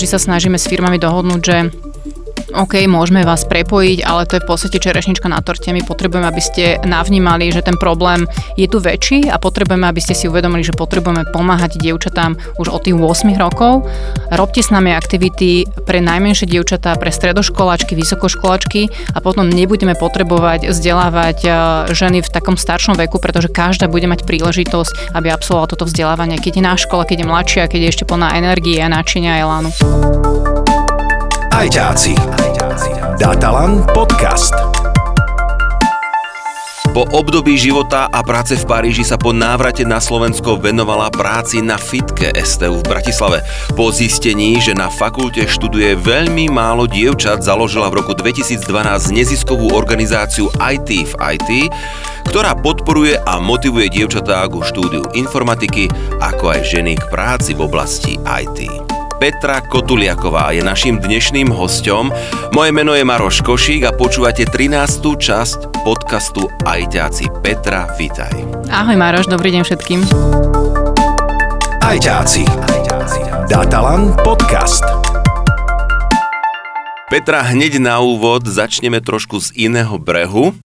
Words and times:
vždy 0.00 0.16
sa 0.16 0.32
snažíme 0.32 0.56
s 0.56 0.64
firmami 0.64 0.96
dohodnúť, 0.96 1.40
že 1.44 1.56
OK, 2.50 2.82
môžeme 2.90 3.22
vás 3.22 3.46
prepojiť, 3.46 4.02
ale 4.02 4.26
to 4.26 4.36
je 4.38 4.42
v 4.42 4.48
podstate 4.50 4.82
čerešnička 4.82 5.30
na 5.30 5.38
torte. 5.38 5.70
My 5.70 5.86
potrebujeme, 5.86 6.26
aby 6.26 6.42
ste 6.42 6.64
navnímali, 6.82 7.54
že 7.54 7.62
ten 7.62 7.78
problém 7.78 8.26
je 8.58 8.66
tu 8.66 8.82
väčší 8.82 9.30
a 9.30 9.38
potrebujeme, 9.38 9.86
aby 9.86 10.02
ste 10.02 10.18
si 10.18 10.26
uvedomili, 10.26 10.66
že 10.66 10.74
potrebujeme 10.74 11.30
pomáhať 11.30 11.78
dievčatám 11.78 12.34
už 12.58 12.74
od 12.74 12.80
tých 12.82 12.98
8 12.98 13.38
rokov. 13.38 13.86
Robte 14.34 14.66
s 14.66 14.74
nami 14.74 14.90
aktivity 14.90 15.70
pre 15.86 16.02
najmenšie 16.02 16.50
dievčatá, 16.50 16.98
pre 16.98 17.14
stredoškoláčky, 17.14 17.94
vysokoškoláčky 17.94 18.90
a 19.14 19.18
potom 19.22 19.46
nebudeme 19.46 19.94
potrebovať 19.94 20.74
vzdelávať 20.74 21.38
e, 21.46 21.48
ženy 21.94 22.18
v 22.26 22.32
takom 22.34 22.58
staršom 22.58 22.98
veku, 22.98 23.22
pretože 23.22 23.46
každá 23.46 23.86
bude 23.86 24.10
mať 24.10 24.26
príležitosť, 24.26 25.14
aby 25.14 25.30
absolvovala 25.30 25.70
toto 25.70 25.86
vzdelávanie, 25.86 26.42
keď 26.42 26.52
je 26.58 26.62
na 26.66 26.74
škole, 26.74 27.06
keď 27.06 27.22
je 27.22 27.30
mladšia, 27.30 27.70
keď 27.70 27.80
je 27.86 27.90
ešte 27.94 28.04
plná 28.10 28.34
energie, 28.34 28.82
náčinia 28.82 29.38
a 29.38 29.42
elánu. 29.46 29.70
Ajťáci. 31.60 32.16
Datalan 33.20 33.84
podcast. 33.92 34.56
Po 36.96 37.04
období 37.12 37.60
života 37.60 38.08
a 38.08 38.24
práce 38.24 38.56
v 38.56 38.64
Paríži 38.64 39.04
sa 39.04 39.20
po 39.20 39.36
návrate 39.36 39.84
na 39.84 40.00
Slovensko 40.00 40.56
venovala 40.56 41.12
práci 41.12 41.60
na 41.60 41.76
fitke 41.76 42.32
STU 42.32 42.80
v 42.80 42.88
Bratislave. 42.88 43.44
Po 43.76 43.92
zistení, 43.92 44.56
že 44.56 44.72
na 44.72 44.88
fakulte 44.88 45.44
študuje 45.44 46.00
veľmi 46.00 46.48
málo 46.48 46.88
dievčat, 46.88 47.44
založila 47.44 47.92
v 47.92 48.00
roku 48.00 48.16
2012 48.16 48.64
neziskovú 49.12 49.76
organizáciu 49.76 50.48
IT 50.56 51.12
v 51.12 51.12
IT, 51.36 51.50
ktorá 52.32 52.56
podporuje 52.56 53.20
a 53.20 53.36
motivuje 53.36 53.92
dievčatá 53.92 54.48
ku 54.48 54.64
štúdiu 54.64 55.12
informatiky, 55.12 55.92
ako 56.24 56.56
aj 56.56 56.72
ženy 56.72 56.96
k 56.96 57.04
práci 57.12 57.52
v 57.52 57.68
oblasti 57.68 58.16
IT. 58.24 58.99
Petra 59.20 59.60
Kotuliaková 59.60 60.56
je 60.56 60.64
našim 60.64 60.96
dnešným 60.96 61.52
hostom. 61.52 62.08
Moje 62.56 62.72
meno 62.72 62.96
je 62.96 63.04
Maroš 63.04 63.44
Košík 63.44 63.84
a 63.84 63.92
počúvate 63.92 64.48
13. 64.48 64.80
časť 64.96 65.84
podcastu 65.84 66.48
Ajťáci. 66.64 67.28
Petra, 67.44 67.84
vítaj. 68.00 68.32
Ahoj 68.72 68.96
Maroš, 68.96 69.28
dobrý 69.28 69.52
deň 69.52 69.62
všetkým. 69.68 70.00
Ajťáci. 71.84 72.48
Datalan 73.44 74.16
podcast. 74.24 74.88
Petra, 77.12 77.44
hneď 77.44 77.76
na 77.76 78.00
úvod 78.00 78.48
začneme 78.48 79.04
trošku 79.04 79.36
z 79.44 79.52
iného 79.68 80.00
brehu. 80.00 80.56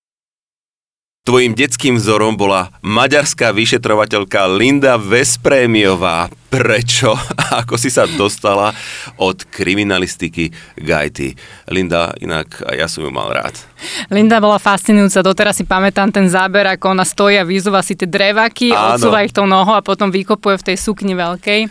Tvojim 1.28 1.60
detským 1.60 2.00
vzorom 2.00 2.40
bola 2.40 2.72
maďarská 2.80 3.52
vyšetrovateľka 3.52 4.48
Linda 4.48 4.96
Vesprémiová 4.96 6.32
prečo 6.56 7.12
a 7.12 7.60
ako 7.68 7.76
si 7.76 7.92
sa 7.92 8.08
dostala 8.08 8.72
od 9.20 9.44
kriminalistiky 9.52 10.56
k 10.80 10.88
IT. 10.88 11.36
Linda, 11.68 12.16
inak 12.24 12.64
ja 12.72 12.88
som 12.88 13.04
ju 13.04 13.12
mal 13.12 13.28
rád. 13.36 13.60
Linda 14.08 14.40
bola 14.40 14.56
fascinujúca, 14.56 15.20
doteraz 15.20 15.60
si 15.60 15.68
pamätám 15.68 16.10
ten 16.10 16.32
záber, 16.32 16.64
ako 16.72 16.96
ona 16.96 17.04
stojí 17.04 17.36
a 17.36 17.44
vyzúva 17.44 17.84
si 17.84 18.00
tie 18.00 18.08
drevaky, 18.08 18.72
Áno. 18.72 18.96
odsúva 18.96 19.28
ich 19.28 19.36
tou 19.36 19.44
nohou 19.44 19.76
a 19.76 19.84
potom 19.84 20.10
vykopuje 20.10 20.56
v 20.56 20.68
tej 20.72 20.78
sukni 20.80 21.12
veľkej. 21.12 21.68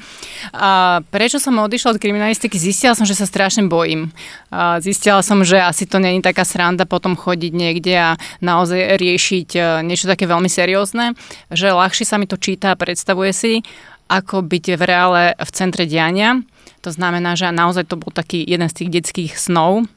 A 0.53 1.01
prečo 1.09 1.41
som 1.41 1.57
odišla 1.57 1.97
od 1.97 2.03
kriminalistiky? 2.03 2.61
Zistila 2.61 2.93
som, 2.93 3.09
že 3.09 3.17
sa 3.17 3.25
strašne 3.25 3.65
bojím. 3.67 4.13
A 4.53 4.79
zistila 4.85 5.25
som, 5.25 5.41
že 5.43 5.57
asi 5.59 5.89
to 5.89 5.97
není 5.97 6.21
taká 6.21 6.45
sranda 6.45 6.85
potom 6.85 7.17
chodiť 7.17 7.53
niekde 7.57 7.95
a 7.97 8.11
naozaj 8.45 9.01
riešiť 9.01 9.49
e, 9.57 9.61
niečo 9.83 10.07
také 10.07 10.29
veľmi 10.29 10.47
seriózne, 10.47 11.17
že 11.49 11.73
ľahšie 11.73 12.05
sa 12.05 12.21
mi 12.21 12.29
to 12.29 12.37
číta 12.37 12.77
a 12.77 12.79
predstavuje 12.79 13.33
si 13.33 13.53
ako 14.09 14.45
byť 14.45 14.65
v 14.77 14.83
reále 14.83 15.23
v 15.37 15.51
centre 15.53 15.89
diania. 15.89 16.43
To 16.85 16.93
znamená, 16.93 17.37
že 17.37 17.49
naozaj 17.49 17.89
to 17.89 17.97
bol 17.97 18.13
taký 18.13 18.45
jeden 18.45 18.69
z 18.69 18.85
tých 18.85 18.91
detských 19.01 19.33
snov. 19.41 19.89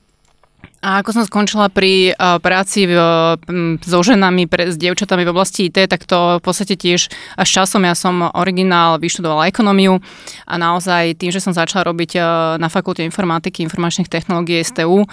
A 0.77 1.01
ako 1.01 1.09
som 1.09 1.23
skončila 1.25 1.73
pri 1.73 2.13
uh, 2.13 2.37
práci 2.37 2.85
uh, 2.85 3.33
so 3.81 3.99
ženami, 4.05 4.45
pre, 4.45 4.69
s 4.69 4.77
dievčatami 4.77 5.25
v 5.25 5.33
oblasti 5.33 5.73
IT, 5.73 5.89
tak 5.89 6.05
to 6.05 6.37
v 6.37 6.43
podstate 6.45 6.77
tiež 6.77 7.09
až 7.33 7.47
časom 7.49 7.81
ja 7.81 7.97
som 7.97 8.29
originál 8.37 9.01
vyštudovala 9.01 9.49
ekonómiu 9.49 9.97
a 10.45 10.53
naozaj 10.55 11.17
tým, 11.17 11.33
že 11.33 11.41
som 11.41 11.49
začala 11.49 11.81
robiť 11.89 12.11
uh, 12.21 12.23
na 12.61 12.69
fakulte 12.69 13.01
informatiky, 13.01 13.65
informačných 13.65 14.05
technológií 14.05 14.61
STU, 14.61 15.09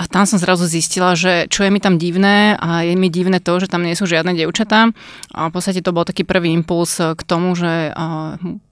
a 0.00 0.08
tam 0.08 0.24
som 0.24 0.40
zrazu 0.40 0.64
zistila, 0.64 1.12
že 1.12 1.44
čo 1.52 1.60
je 1.60 1.68
mi 1.68 1.76
tam 1.76 2.00
divné 2.00 2.56
a 2.56 2.88
je 2.88 2.96
mi 2.96 3.12
divné 3.12 3.36
to, 3.36 3.60
že 3.60 3.68
tam 3.68 3.84
nie 3.84 3.92
sú 3.92 4.08
žiadne 4.08 4.32
dievčatá. 4.32 4.88
A 5.36 5.40
v 5.48 5.52
podstate 5.52 5.84
to 5.84 5.92
bol 5.92 6.08
taký 6.08 6.24
prvý 6.24 6.56
impuls 6.56 6.96
k 6.96 7.20
tomu, 7.28 7.52
že 7.52 7.92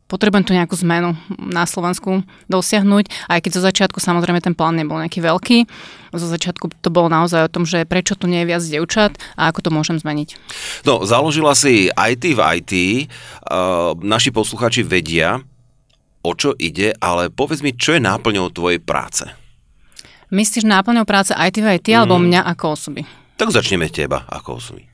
potrebujem 0.09 0.49
tu 0.49 0.57
nejakú 0.57 0.73
zmenu 0.81 1.13
na 1.37 1.69
Slovensku 1.69 2.25
dosiahnuť. 2.49 3.29
Aj 3.29 3.45
keď 3.45 3.61
zo 3.61 3.63
začiatku 3.63 4.01
samozrejme 4.01 4.41
ten 4.41 4.57
plán 4.57 4.81
nebol 4.81 4.97
nejaký 4.97 5.21
veľký. 5.21 5.59
Zo 6.17 6.33
začiatku 6.33 6.73
to 6.81 6.89
bolo 6.89 7.13
naozaj 7.13 7.45
o 7.45 7.53
tom, 7.53 7.69
že 7.69 7.85
prečo 7.85 8.17
tu 8.17 8.25
nie 8.25 8.41
je 8.43 8.49
viac 8.49 8.65
dievčat 8.65 9.21
a 9.37 9.53
ako 9.53 9.69
to 9.69 9.71
môžem 9.71 10.01
zmeniť. 10.01 10.41
No, 10.89 11.05
založila 11.05 11.53
si 11.53 11.93
IT 11.93 12.25
v 12.25 12.41
IT. 12.41 12.73
Uh, 13.45 13.93
naši 14.01 14.33
posluchači 14.33 14.81
vedia, 14.81 15.45
o 16.25 16.33
čo 16.33 16.57
ide, 16.57 16.97
ale 17.05 17.29
povedz 17.29 17.61
mi, 17.61 17.77
čo 17.77 17.93
je 17.93 18.01
náplňou 18.01 18.49
tvojej 18.49 18.81
práce? 18.81 19.29
Myslíš 20.29 20.69
náplňou 20.69 21.09
práce 21.09 21.33
IT 21.33 21.57
v 21.57 21.81
IT 21.81 21.89
mm. 21.89 21.99
alebo 22.05 22.21
mňa 22.21 22.45
ako 22.53 22.65
osoby? 22.77 23.03
Tak 23.39 23.49
začneme 23.55 23.89
teba 23.89 24.29
ako 24.29 24.61
osoby. 24.61 24.85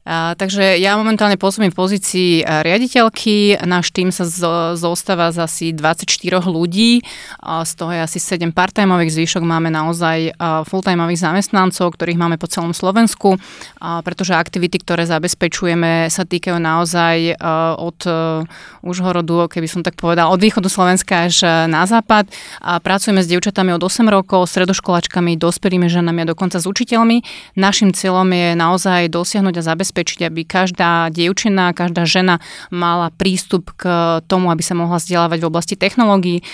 A, 0.00 0.32
takže 0.32 0.80
ja 0.80 0.96
momentálne 0.96 1.36
pôsobím 1.36 1.68
v 1.68 1.78
pozícii 1.78 2.30
riaditeľky. 2.40 3.60
Náš 3.68 3.92
tým 3.92 4.08
sa 4.08 4.24
zo, 4.24 4.72
zostáva 4.72 5.28
z 5.28 5.44
asi 5.44 5.66
24 5.76 6.40
ľudí, 6.48 7.04
a 7.36 7.68
z 7.68 7.72
toho 7.76 7.92
je 7.92 8.00
asi 8.00 8.16
7 8.16 8.48
part-timeových, 8.56 9.12
zvyšok 9.12 9.44
máme 9.44 9.68
naozaj 9.68 10.32
full-timeových 10.40 11.20
zamestnancov, 11.20 11.92
ktorých 11.92 12.16
máme 12.16 12.40
po 12.40 12.48
celom 12.48 12.72
Slovensku, 12.72 13.36
a, 13.76 14.00
pretože 14.00 14.32
aktivity, 14.32 14.80
ktoré 14.80 15.04
zabezpečujeme, 15.04 16.08
sa 16.08 16.24
týkajú 16.24 16.56
naozaj 16.56 17.36
od 17.76 17.98
e, 18.08 18.12
Užhorodu, 18.80 19.52
keby 19.52 19.68
som 19.68 19.84
tak 19.84 20.00
povedal, 20.00 20.32
od 20.32 20.40
východu 20.40 20.72
Slovenska 20.72 21.28
až 21.28 21.44
na 21.68 21.84
západ. 21.84 22.26
A 22.64 22.80
pracujeme 22.80 23.20
s 23.20 23.28
dievčatami 23.28 23.76
od 23.76 23.84
8 23.84 24.08
rokov, 24.08 24.48
stredoškoláčkami, 24.48 25.36
dospelými 25.36 25.92
ženami 25.92 26.24
a 26.24 26.30
dokonca 26.32 26.56
s 26.56 26.64
učiteľmi. 26.64 27.20
Našim 27.60 27.92
cieľom 27.92 28.26
je 28.32 28.56
naozaj 28.56 29.12
dosiahnuť 29.12 29.54
a 29.60 29.62
zabezpečiť 29.62 29.89
zabezpečiť, 29.90 30.30
aby 30.30 30.46
každá 30.46 31.10
dievčina, 31.10 31.74
každá 31.74 32.06
žena 32.06 32.38
mala 32.70 33.10
prístup 33.10 33.74
k 33.74 33.82
tomu, 34.30 34.54
aby 34.54 34.62
sa 34.62 34.78
mohla 34.78 35.02
vzdelávať 35.02 35.42
v 35.42 35.48
oblasti 35.50 35.74
technológií. 35.74 36.46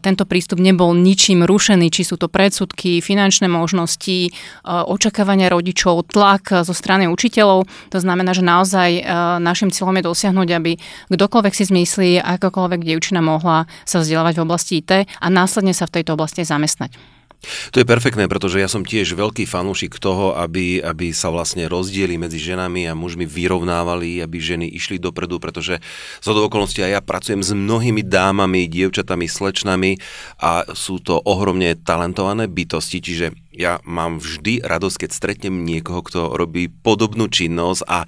Tento 0.00 0.24
prístup 0.24 0.56
nebol 0.64 0.96
ničím 0.96 1.44
rušený, 1.44 1.92
či 1.92 2.08
sú 2.08 2.16
to 2.16 2.32
predsudky, 2.32 3.04
finančné 3.04 3.52
možnosti, 3.52 4.32
očakávania 4.64 5.52
rodičov, 5.52 6.08
tlak 6.08 6.64
zo 6.64 6.72
strany 6.72 7.04
učiteľov. 7.12 7.68
To 7.92 7.98
znamená, 8.00 8.32
že 8.32 8.40
naozaj 8.40 9.04
našim 9.44 9.68
cieľom 9.68 10.00
je 10.00 10.08
dosiahnuť, 10.08 10.48
aby 10.56 10.72
kdokoľvek 11.12 11.52
si 11.52 11.68
zmyslí, 11.68 12.10
akokoľvek 12.24 12.80
dievčina 12.80 13.20
mohla 13.20 13.68
sa 13.84 14.00
vzdelávať 14.00 14.40
v 14.40 14.44
oblasti 14.48 14.72
IT 14.80 15.04
a 15.04 15.26
následne 15.28 15.76
sa 15.76 15.84
v 15.84 16.00
tejto 16.00 16.16
oblasti 16.16 16.48
zamestnať. 16.48 17.19
To 17.72 17.80
je 17.80 17.88
perfektné, 17.88 18.28
pretože 18.28 18.60
ja 18.60 18.68
som 18.68 18.84
tiež 18.84 19.16
veľký 19.16 19.48
fanúšik 19.48 19.96
toho, 19.96 20.36
aby, 20.36 20.84
aby 20.84 21.16
sa 21.16 21.32
vlastne 21.32 21.64
rozdiely 21.72 22.20
medzi 22.20 22.36
ženami 22.36 22.84
a 22.84 22.92
mužmi 22.92 23.24
vyrovnávali, 23.24 24.20
aby 24.20 24.36
ženy 24.36 24.68
išli 24.68 25.00
dopredu, 25.00 25.40
pretože 25.40 25.80
z 26.20 26.26
okolností 26.28 26.84
aj 26.84 26.92
ja 26.92 27.00
pracujem 27.00 27.40
s 27.40 27.56
mnohými 27.56 28.04
dámami, 28.04 28.68
dievčatami, 28.68 29.24
slečnami 29.24 29.96
a 30.36 30.68
sú 30.76 31.00
to 31.00 31.16
ohromne 31.24 31.80
talentované 31.80 32.44
bytosti, 32.44 33.00
čiže 33.00 33.26
ja 33.56 33.80
mám 33.88 34.20
vždy 34.20 34.60
radosť, 34.60 35.06
keď 35.06 35.10
stretnem 35.10 35.64
niekoho, 35.64 36.04
kto 36.04 36.20
robí 36.36 36.68
podobnú 36.68 37.32
činnosť 37.32 37.82
a 37.88 38.04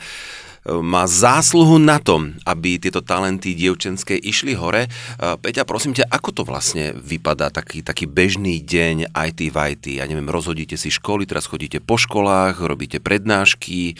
má 0.62 1.10
zásluhu 1.10 1.82
na 1.82 1.98
tom, 1.98 2.38
aby 2.46 2.78
tieto 2.78 3.02
talenty 3.02 3.50
dievčenské 3.58 4.14
išli 4.14 4.54
hore. 4.54 4.86
Peťa, 5.18 5.66
prosím 5.66 5.90
ťa, 5.90 6.06
ako 6.06 6.30
to 6.30 6.42
vlastne 6.46 6.94
vypadá 6.94 7.50
taký, 7.50 7.82
taký 7.82 8.06
bežný 8.06 8.62
deň 8.62 9.10
IT 9.10 9.40
v 9.50 9.56
IT? 9.74 9.86
Ja 9.98 10.06
neviem, 10.06 10.30
rozhodíte 10.30 10.78
si 10.78 10.94
školy, 10.94 11.26
teraz 11.26 11.50
chodíte 11.50 11.82
po 11.82 11.98
školách, 11.98 12.62
robíte 12.62 13.02
prednášky, 13.02 13.98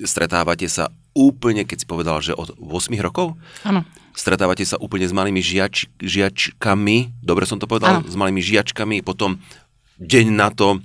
stretávate 0.00 0.64
sa 0.72 0.88
úplne, 1.12 1.68
keď 1.68 1.76
si 1.76 1.86
povedal, 1.86 2.24
že 2.24 2.32
od 2.32 2.56
8 2.56 2.96
rokov? 3.04 3.36
Áno. 3.68 3.84
Stretávate 4.16 4.64
sa 4.64 4.80
úplne 4.80 5.04
s 5.04 5.12
malými 5.12 5.44
žiač, 5.44 5.92
žiačkami, 6.00 7.20
dobre 7.20 7.44
som 7.44 7.60
to 7.60 7.68
povedal, 7.68 8.00
ano. 8.00 8.08
s 8.08 8.16
malými 8.16 8.40
žiačkami, 8.40 9.04
potom 9.04 9.36
deň 10.00 10.26
na 10.32 10.48
to 10.50 10.80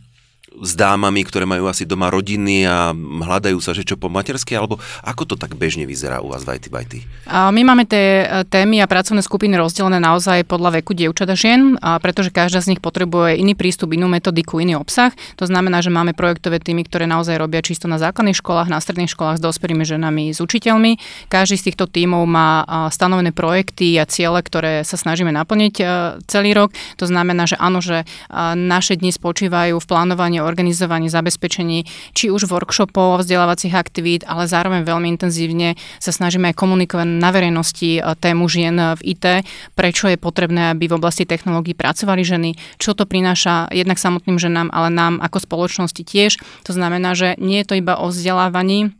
s 0.61 0.77
dámami, 0.77 1.25
ktoré 1.25 1.49
majú 1.49 1.65
asi 1.65 1.89
doma 1.89 2.13
rodiny 2.13 2.69
a 2.69 2.93
hľadajú 2.93 3.57
sa, 3.57 3.73
že 3.73 3.81
čo 3.81 3.97
po 3.97 4.11
matersky, 4.11 4.53
alebo 4.53 4.77
ako 5.01 5.33
to 5.33 5.35
tak 5.39 5.57
bežne 5.57 5.89
vyzerá 5.89 6.21
u 6.21 6.29
vás 6.29 6.45
v 6.45 6.59
IT 6.61 6.69
Byty? 6.69 6.99
My 7.25 7.61
máme 7.65 7.89
tie 7.89 8.25
e, 8.25 8.45
témy 8.45 8.83
a 8.83 8.89
pracovné 8.89 9.25
skupiny 9.25 9.57
rozdelené 9.57 9.97
naozaj 9.97 10.45
podľa 10.45 10.81
veku 10.81 10.93
dievčat 10.93 11.29
a 11.31 11.37
žien, 11.37 11.79
a 11.81 11.97
pretože 11.97 12.29
každá 12.29 12.61
z 12.61 12.75
nich 12.75 12.81
potrebuje 12.83 13.41
iný 13.41 13.57
prístup, 13.57 13.97
inú 13.97 14.05
metodiku, 14.05 14.61
iný 14.61 14.77
obsah. 14.77 15.15
To 15.41 15.49
znamená, 15.49 15.81
že 15.81 15.89
máme 15.89 16.13
projektové 16.13 16.61
týmy, 16.61 16.85
ktoré 16.85 17.09
naozaj 17.09 17.39
robia 17.41 17.65
čisto 17.65 17.89
na 17.89 17.97
základných 17.97 18.37
školách, 18.37 18.69
na 18.69 18.77
stredných 18.77 19.09
školách 19.09 19.41
s 19.41 19.45
dospelými 19.45 19.87
ženami, 19.87 20.29
s 20.29 20.43
učiteľmi. 20.43 21.01
Každý 21.33 21.57
z 21.57 21.65
týchto 21.73 21.89
tímov 21.89 22.29
má 22.29 22.65
stanovené 22.93 23.33
projekty 23.33 23.97
a 23.97 24.05
ciele, 24.05 24.43
ktoré 24.43 24.85
sa 24.85 24.99
snažíme 24.99 25.33
naplniť 25.33 25.75
e, 25.79 25.85
celý 26.29 26.53
rok. 26.53 26.75
To 27.01 27.09
znamená, 27.09 27.49
že 27.49 27.57
áno, 27.57 27.79
že 27.81 28.05
naše 28.53 28.99
dni 28.99 29.09
spočívajú 29.15 29.79
v 29.79 29.89
plánovaní, 29.89 30.42
organizovaní, 30.43 31.09
zabezpečení 31.09 31.87
či 32.13 32.29
už 32.29 32.47
workshopov, 32.47 33.23
vzdelávacích 33.23 33.73
aktivít, 33.73 34.21
ale 34.27 34.45
zároveň 34.47 34.83
veľmi 34.83 35.07
intenzívne 35.15 35.75
sa 35.97 36.11
snažíme 36.11 36.51
aj 36.51 36.59
komunikovať 36.59 37.07
na 37.07 37.29
verejnosti 37.31 37.99
tému 38.19 38.45
žien 38.47 38.75
v 38.99 39.01
IT, 39.17 39.25
prečo 39.73 40.07
je 40.07 40.19
potrebné, 40.19 40.71
aby 40.71 40.87
v 40.87 40.97
oblasti 40.99 41.27
technológií 41.27 41.75
pracovali 41.75 42.23
ženy, 42.23 42.49
čo 42.79 42.95
to 42.95 43.03
prináša 43.03 43.67
jednak 43.71 43.99
samotným 43.99 44.39
ženám, 44.39 44.71
ale 44.71 44.93
nám 44.93 45.19
ako 45.19 45.43
spoločnosti 45.43 46.03
tiež. 46.03 46.39
To 46.67 46.71
znamená, 46.71 47.15
že 47.15 47.35
nie 47.39 47.63
je 47.63 47.67
to 47.67 47.75
iba 47.79 47.99
o 47.99 48.09
vzdelávaní, 48.11 48.95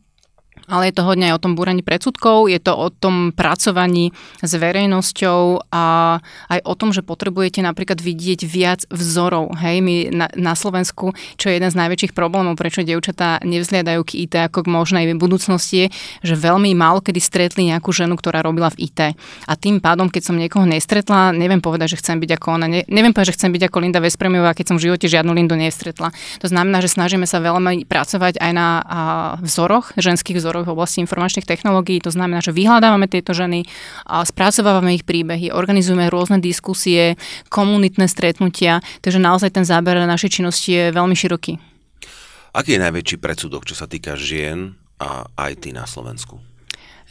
ale 0.65 0.89
je 0.89 0.95
to 0.97 1.05
hodne 1.05 1.29
aj 1.29 1.37
o 1.37 1.43
tom 1.43 1.53
búraní 1.53 1.85
predsudkov, 1.85 2.49
je 2.49 2.57
to 2.57 2.73
o 2.73 2.87
tom 2.89 3.35
pracovaní 3.35 4.15
s 4.41 4.51
verejnosťou 4.57 5.69
a 5.69 6.17
aj 6.49 6.59
o 6.65 6.73
tom, 6.73 6.89
že 6.95 7.05
potrebujete 7.05 7.61
napríklad 7.61 8.01
vidieť 8.01 8.41
viac 8.47 8.81
vzorov. 8.89 9.53
Hej, 9.61 9.85
my 9.85 9.95
na, 10.09 10.27
na 10.33 10.53
Slovensku, 10.57 11.13
čo 11.37 11.51
je 11.51 11.61
jeden 11.61 11.69
z 11.69 11.77
najväčších 11.77 12.15
problémov, 12.17 12.57
prečo 12.57 12.81
dievčatá 12.81 13.43
nevzliadajú 13.45 14.01
k 14.07 14.25
IT 14.25 14.33
ako 14.49 14.65
k 14.65 14.71
možnej 14.71 15.05
budúcnosti, 15.13 15.83
je, 15.83 15.87
že 16.23 16.35
veľmi 16.39 16.71
málo 16.73 17.03
kedy 17.03 17.19
stretli 17.19 17.67
nejakú 17.67 17.91
ženu, 17.91 18.15
ktorá 18.15 18.39
robila 18.45 18.71
v 18.71 18.87
IT. 18.87 18.99
A 19.47 19.53
tým 19.59 19.83
pádom, 19.83 20.07
keď 20.07 20.31
som 20.31 20.35
niekoho 20.39 20.63
nestretla, 20.63 21.35
neviem 21.35 21.59
povedať, 21.59 21.97
že 21.97 21.99
chcem 21.99 22.17
byť 22.21 22.31
ako 22.39 22.47
ona, 22.55 22.67
ne, 22.69 22.81
neviem 22.87 23.11
povedať, 23.11 23.35
že 23.35 23.37
chcem 23.41 23.51
byť 23.51 23.63
ako 23.67 23.77
Linda 23.83 23.99
Vespremiová, 23.99 24.55
keď 24.55 24.73
som 24.73 24.77
v 24.79 24.87
živote 24.89 25.11
žiadnu 25.11 25.31
Lindu 25.35 25.59
nestretla. 25.59 26.15
To 26.39 26.47
znamená, 26.47 26.79
že 26.79 26.93
snažíme 26.93 27.27
sa 27.27 27.43
veľmi 27.43 27.83
pracovať 27.89 28.39
aj 28.39 28.51
na 28.53 28.67
a, 28.83 28.99
vzoroch, 29.41 29.97
ženských 29.97 30.39
vzoroch 30.39 30.52
v 30.61 30.77
oblasti 30.77 31.01
informačných 31.01 31.49
technológií. 31.49 31.97
To 32.05 32.13
znamená, 32.13 32.45
že 32.45 32.53
vyhľadávame 32.53 33.09
tieto 33.09 33.33
ženy, 33.33 33.65
a 34.05 34.21
spracovávame 34.21 34.93
ich 34.93 35.07
príbehy, 35.09 35.49
organizujeme 35.49 36.13
rôzne 36.13 36.37
diskusie, 36.37 37.17
komunitné 37.49 38.05
stretnutia, 38.05 38.85
takže 39.01 39.17
naozaj 39.17 39.57
ten 39.57 39.65
záber 39.65 39.97
našej 39.97 40.37
činnosti 40.37 40.69
je 40.69 40.93
veľmi 40.93 41.17
široký. 41.17 41.57
Aký 42.53 42.77
je 42.77 42.83
najväčší 42.85 43.17
predsudok, 43.17 43.65
čo 43.65 43.73
sa 43.73 43.89
týka 43.89 44.13
žien 44.13 44.77
a 45.01 45.25
IT 45.49 45.73
na 45.73 45.89
Slovensku? 45.89 46.52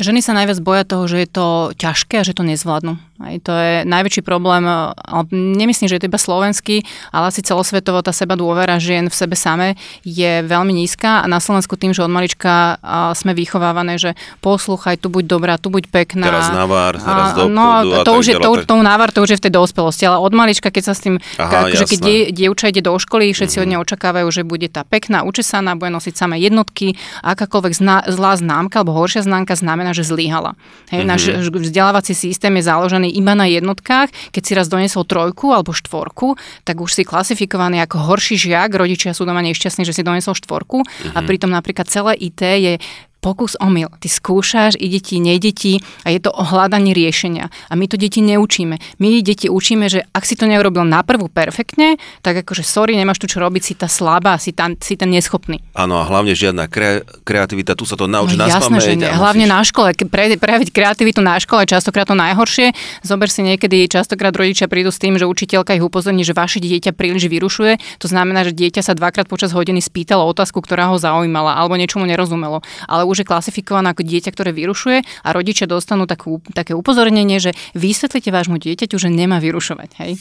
Ženy 0.00 0.20
sa 0.24 0.32
najviac 0.32 0.58
boja 0.64 0.84
toho, 0.86 1.04
že 1.04 1.24
je 1.24 1.28
to 1.28 1.46
ťažké 1.76 2.20
a 2.20 2.26
že 2.26 2.32
to 2.32 2.44
nezvládnu. 2.46 2.96
Aj 3.22 3.38
to 3.38 3.54
je 3.54 3.74
najväčší 3.86 4.26
problém, 4.26 4.66
ale 4.66 5.22
nemyslím, 5.30 5.86
že 5.86 5.94
je 5.94 6.02
to 6.02 6.10
iba 6.10 6.18
slovenský, 6.18 6.82
ale 7.14 7.30
asi 7.30 7.38
celosvetovo 7.38 8.02
tá 8.02 8.10
seba 8.10 8.34
dôvera 8.34 8.82
žien 8.82 9.06
v 9.06 9.14
sebe 9.14 9.38
same 9.38 9.78
je 10.02 10.42
veľmi 10.42 10.74
nízka 10.74 11.22
a 11.22 11.26
na 11.30 11.38
Slovensku 11.38 11.78
tým, 11.78 11.94
že 11.94 12.02
od 12.02 12.10
malička 12.10 12.82
sme 13.14 13.30
vychovávané, 13.36 13.94
že 14.02 14.18
poslúchaj, 14.42 14.98
tu 14.98 15.06
buď 15.06 15.24
dobrá, 15.30 15.54
tu 15.54 15.70
buď 15.70 15.86
pekná. 15.94 16.26
Teraz 16.26 16.50
návár, 16.50 16.98
teraz 16.98 17.38
do 17.38 17.46
No, 17.46 18.02
to 18.02 18.18
už 18.18 18.26
je, 18.26 18.36
to, 18.42 18.50
to 18.66 18.74
návár, 18.82 19.14
to 19.14 19.22
už 19.22 19.36
je 19.36 19.38
v 19.38 19.44
tej 19.46 19.52
dospelosti, 19.54 20.02
ale 20.08 20.18
od 20.18 20.32
malička, 20.34 20.74
keď 20.74 20.82
sa 20.90 20.94
s 20.98 21.06
tým, 21.06 21.22
Aha, 21.38 21.70
že 21.70 21.86
keď 21.86 21.98
die, 22.02 22.20
dievča 22.34 22.74
ide 22.74 22.82
do 22.82 22.96
školy, 22.98 23.30
všetci 23.30 23.60
mm-hmm. 23.60 23.66
od 23.66 23.70
nej 23.70 23.78
očakávajú, 23.78 24.26
že 24.34 24.42
bude 24.42 24.66
tá 24.66 24.82
pekná, 24.82 25.22
učesaná, 25.22 25.78
bude 25.78 25.94
nosiť 25.94 26.14
samé 26.18 26.42
jednotky, 26.42 26.98
akákoľvek 27.22 27.72
zna, 27.76 27.96
zlá 28.10 28.34
známka 28.34 28.82
alebo 28.82 28.98
horšia 28.98 29.22
známka 29.22 29.54
znamená, 29.54 29.81
že 29.90 30.06
zlyhala. 30.06 30.54
Hej, 30.94 31.02
mm-hmm. 31.02 31.10
Náš 31.10 31.22
vzdelávací 31.50 32.14
systém 32.14 32.54
je 32.54 32.70
založený 32.70 33.10
iba 33.10 33.34
na 33.34 33.50
jednotkách. 33.50 34.14
Keď 34.30 34.42
si 34.46 34.52
raz 34.54 34.70
donesol 34.70 35.02
trojku 35.02 35.50
alebo 35.50 35.74
štvorku, 35.74 36.38
tak 36.62 36.78
už 36.78 36.94
si 36.94 37.02
klasifikovaný 37.02 37.82
ako 37.82 38.14
horší 38.14 38.38
žiak. 38.38 38.70
Rodičia 38.70 39.10
sú 39.10 39.26
doma 39.26 39.42
nešťastní, 39.42 39.82
že 39.82 39.90
si 39.90 40.06
donesol 40.06 40.38
štvorku 40.38 40.86
mm-hmm. 40.86 41.18
a 41.18 41.18
mhm. 41.18 41.26
pritom 41.26 41.50
napríklad 41.50 41.90
celé 41.90 42.14
IT 42.22 42.38
je 42.38 42.74
pokus 43.22 43.54
omyl. 43.62 43.86
Ty 44.02 44.10
skúšaš, 44.10 44.74
ide 44.82 44.98
ti, 44.98 45.22
nejde 45.22 45.54
ti 45.54 45.78
a 46.02 46.10
je 46.10 46.18
to 46.18 46.34
o 46.34 46.42
hľadaní 46.42 46.90
riešenia. 46.90 47.54
A 47.70 47.78
my 47.78 47.86
to 47.86 47.94
deti 47.94 48.18
neučíme. 48.18 48.98
My 48.98 49.06
deti 49.22 49.46
učíme, 49.46 49.86
že 49.86 50.02
ak 50.10 50.26
si 50.26 50.34
to 50.34 50.50
neurobil 50.50 50.82
na 50.82 51.06
prvú 51.06 51.30
perfektne, 51.30 52.02
tak 52.26 52.42
akože 52.42 52.66
sorry, 52.66 52.98
nemáš 52.98 53.22
tu 53.22 53.30
čo 53.30 53.38
robiť, 53.38 53.62
si 53.62 53.74
tá 53.78 53.86
slabá, 53.86 54.42
si, 54.42 54.50
tam, 54.50 54.74
si 54.82 54.98
ten 54.98 55.06
neschopný. 55.06 55.62
Áno, 55.78 56.02
a 56.02 56.04
hlavne 56.04 56.34
žiadna 56.34 56.66
kre, 56.66 57.06
kreativita, 57.22 57.78
tu 57.78 57.86
sa 57.86 57.94
to 57.94 58.10
naučí 58.10 58.34
no, 58.34 58.42
na 58.42 58.50
jasné, 58.50 58.76
že 58.82 58.98
nie. 58.98 59.06
Hlavne 59.06 59.46
na 59.46 59.62
škole. 59.62 59.94
Pre, 59.94 60.24
prejaviť 60.34 60.68
kreativitu 60.74 61.22
na 61.22 61.38
škole 61.38 61.62
častokrát 61.62 62.10
to 62.10 62.18
najhoršie. 62.18 62.74
Zober 63.06 63.30
si 63.30 63.46
niekedy, 63.46 63.86
častokrát 63.86 64.34
rodičia 64.34 64.66
prídu 64.66 64.90
s 64.90 64.98
tým, 64.98 65.14
že 65.14 65.30
učiteľka 65.30 65.78
ich 65.78 65.84
upozorní, 65.86 66.26
že 66.26 66.34
vaše 66.34 66.58
dieťa 66.58 66.90
príliš 66.90 67.30
vyrušuje. 67.30 68.02
To 68.02 68.10
znamená, 68.10 68.42
že 68.42 68.50
dieťa 68.50 68.82
sa 68.82 68.98
dvakrát 68.98 69.30
počas 69.30 69.54
hodiny 69.54 69.78
spýtalo 69.78 70.26
otázku, 70.26 70.58
ktorá 70.58 70.90
ho 70.90 70.98
zaujímala 70.98 71.54
alebo 71.54 71.78
niečomu 71.78 72.02
nerozumelo. 72.08 72.64
Ale 72.90 73.11
už 73.12 73.22
je 73.22 73.28
klasifikovaná 73.28 73.92
ako 73.92 74.02
dieťa, 74.08 74.32
ktoré 74.32 74.50
vyrušuje 74.56 75.04
a 75.04 75.28
rodičia 75.36 75.68
dostanú 75.68 76.08
takú, 76.08 76.40
také 76.56 76.72
upozornenie, 76.72 77.36
že 77.36 77.52
vysvetlite 77.76 78.32
vášmu 78.32 78.56
dieťaťu, 78.56 78.96
že 78.96 79.12
nemá 79.12 79.36
vyrušovať. 79.38 79.90
Hej? 80.00 80.12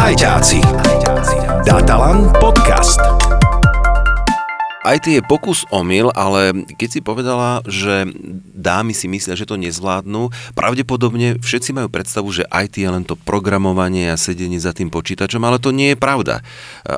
Ajťáci. 0.00 0.58
Datalan 1.66 2.32
podcast. 2.40 3.25
IT 4.86 5.10
je 5.10 5.22
pokus 5.26 5.66
omyl, 5.74 6.14
ale 6.14 6.54
keď 6.78 6.88
si 6.88 7.00
povedala, 7.02 7.58
že 7.66 8.06
dámy 8.54 8.94
si 8.94 9.10
myslia, 9.10 9.34
že 9.34 9.48
to 9.50 9.58
nezvládnu, 9.58 10.30
pravdepodobne 10.54 11.42
všetci 11.42 11.74
majú 11.74 11.90
predstavu, 11.90 12.30
že 12.30 12.46
IT 12.46 12.78
je 12.78 12.90
len 12.90 13.02
to 13.02 13.18
programovanie 13.18 14.14
a 14.14 14.20
sedenie 14.20 14.62
za 14.62 14.70
tým 14.70 14.86
počítačom, 14.94 15.42
ale 15.42 15.58
to 15.58 15.74
nie 15.74 15.92
je 15.94 15.98
pravda. 15.98 16.46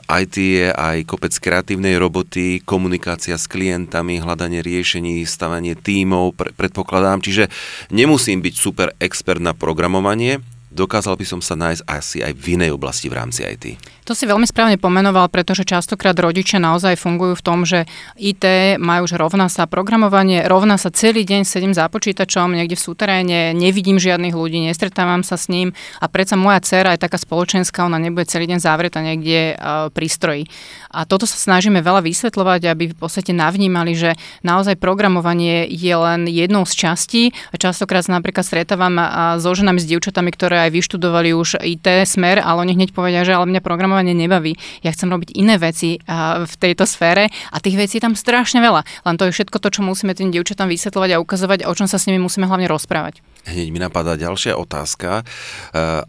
IT 0.05 0.37
je 0.37 0.69
aj 0.69 1.09
kopec 1.09 1.33
kreatívnej 1.33 1.97
roboty, 1.97 2.61
komunikácia 2.61 3.41
s 3.41 3.49
klientami, 3.49 4.21
hľadanie 4.21 4.61
riešení, 4.61 5.25
stavanie 5.25 5.73
tímov, 5.73 6.37
predpokladám, 6.37 7.25
čiže 7.25 7.49
nemusím 7.89 8.45
byť 8.45 8.55
super 8.55 8.93
expert 9.01 9.41
na 9.41 9.57
programovanie, 9.57 10.45
dokázal 10.71 11.17
by 11.17 11.27
som 11.27 11.41
sa 11.41 11.57
nájsť 11.57 11.83
asi 11.89 12.19
aj 12.21 12.33
v 12.37 12.45
inej 12.61 12.71
oblasti 12.77 13.09
v 13.09 13.17
rámci 13.17 13.45
IT. 13.45 13.81
To 14.09 14.17
si 14.17 14.25
veľmi 14.25 14.49
správne 14.49 14.81
pomenoval, 14.81 15.29
pretože 15.29 15.69
častokrát 15.69 16.17
rodičia 16.17 16.57
naozaj 16.57 16.97
fungujú 16.97 17.37
v 17.37 17.45
tom, 17.45 17.69
že 17.69 17.85
IT 18.17 18.77
majú 18.81 19.05
už 19.05 19.21
rovná 19.21 19.53
sa 19.53 19.69
programovanie, 19.69 20.49
rovná 20.49 20.81
sa 20.81 20.89
celý 20.89 21.29
deň 21.29 21.45
sedím 21.45 21.77
za 21.77 21.93
počítačom 21.93 22.57
niekde 22.57 22.77
v 22.77 22.85
súteréne, 22.89 23.53
nevidím 23.53 24.01
žiadnych 24.01 24.33
ľudí, 24.33 24.65
nestretávam 24.65 25.21
sa 25.21 25.37
s 25.37 25.53
ním 25.53 25.77
a 26.01 26.09
predsa 26.09 26.41
moja 26.41 26.61
dcera 26.65 26.97
je 26.97 27.05
taká 27.05 27.21
spoločenská, 27.21 27.85
ona 27.85 28.01
nebude 28.01 28.25
celý 28.25 28.49
deň 28.49 28.59
zavretá 28.65 29.05
niekde 29.05 29.61
uh, 29.61 29.93
pri 29.93 30.09
stroji. 30.09 30.43
A 30.89 31.05
toto 31.05 31.29
sa 31.29 31.37
snažíme 31.37 31.85
veľa 31.85 32.01
vysvetľovať, 32.01 32.61
aby 32.65 32.85
v 32.93 32.97
podstate 32.97 33.37
navnímali, 33.37 33.93
že 33.93 34.17
naozaj 34.41 34.81
programovanie 34.81 35.69
je 35.69 35.93
len 35.93 36.25
jednou 36.33 36.65
z 36.65 36.73
častí. 36.73 37.23
Častokrát 37.53 38.09
sa 38.09 38.17
napríklad 38.17 38.41
stretávam 38.41 38.97
so 39.37 39.53
ženami, 39.53 39.85
s 39.85 39.87
dievčatami, 39.87 40.33
ktoré 40.33 40.58
aj 40.59 40.75
vyštudovali 40.75 41.31
už 41.33 41.63
IT 41.63 41.87
smer, 42.05 42.43
ale 42.43 42.67
oni 42.67 42.75
hneď 42.75 42.91
povedia, 42.91 43.23
že 43.23 43.39
ale 43.39 43.47
mňa 43.47 43.63
programovanie 43.63 44.13
nebaví. 44.13 44.59
Ja 44.83 44.91
chcem 44.91 45.07
robiť 45.09 45.39
iné 45.39 45.57
veci 45.63 46.03
v 46.03 46.55
tejto 46.59 46.83
sfére 46.85 47.31
a 47.55 47.57
tých 47.63 47.79
vecí 47.79 48.03
je 48.03 48.05
tam 48.05 48.19
strašne 48.19 48.59
veľa. 48.59 48.83
Len 49.07 49.15
to 49.15 49.31
je 49.31 49.35
všetko 49.39 49.63
to, 49.63 49.69
čo 49.71 49.87
musíme 49.87 50.13
tým 50.13 50.35
dievčatám 50.35 50.67
vysvetľovať 50.67 51.11
a 51.15 51.23
ukazovať, 51.23 51.59
o 51.65 51.73
čom 51.73 51.87
sa 51.87 52.03
s 52.03 52.11
nimi 52.11 52.19
musíme 52.19 52.51
hlavne 52.51 52.67
rozprávať. 52.67 53.23
Hneď 53.47 53.69
mi 53.71 53.79
napadá 53.81 54.19
ďalšia 54.19 54.59
otázka. 54.59 55.25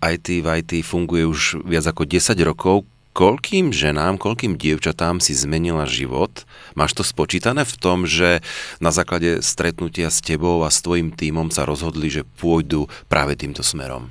IT 0.01 0.27
v 0.41 0.48
IT 0.60 0.84
funguje 0.84 1.24
už 1.24 1.63
viac 1.63 1.86
ako 1.88 2.03
10 2.03 2.36
rokov 2.44 2.89
koľkým 3.10 3.75
ženám, 3.75 4.15
koľkým 4.22 4.56
dievčatám 4.56 5.20
si 5.20 5.36
zmenila 5.36 5.84
život? 5.84 6.48
Máš 6.77 6.96
to 6.96 7.03
spočítané 7.03 7.68
v 7.68 7.75
tom, 7.75 8.08
že 8.08 8.39
na 8.79 8.96
základe 8.96 9.44
stretnutia 9.44 10.08
s 10.08 10.24
tebou 10.24 10.63
a 10.63 10.72
s 10.72 10.79
tvojim 10.79 11.12
tímom 11.12 11.51
sa 11.51 11.68
rozhodli, 11.68 12.08
že 12.08 12.24
pôjdu 12.24 12.88
práve 13.12 13.36
týmto 13.36 13.60
smerom? 13.60 14.08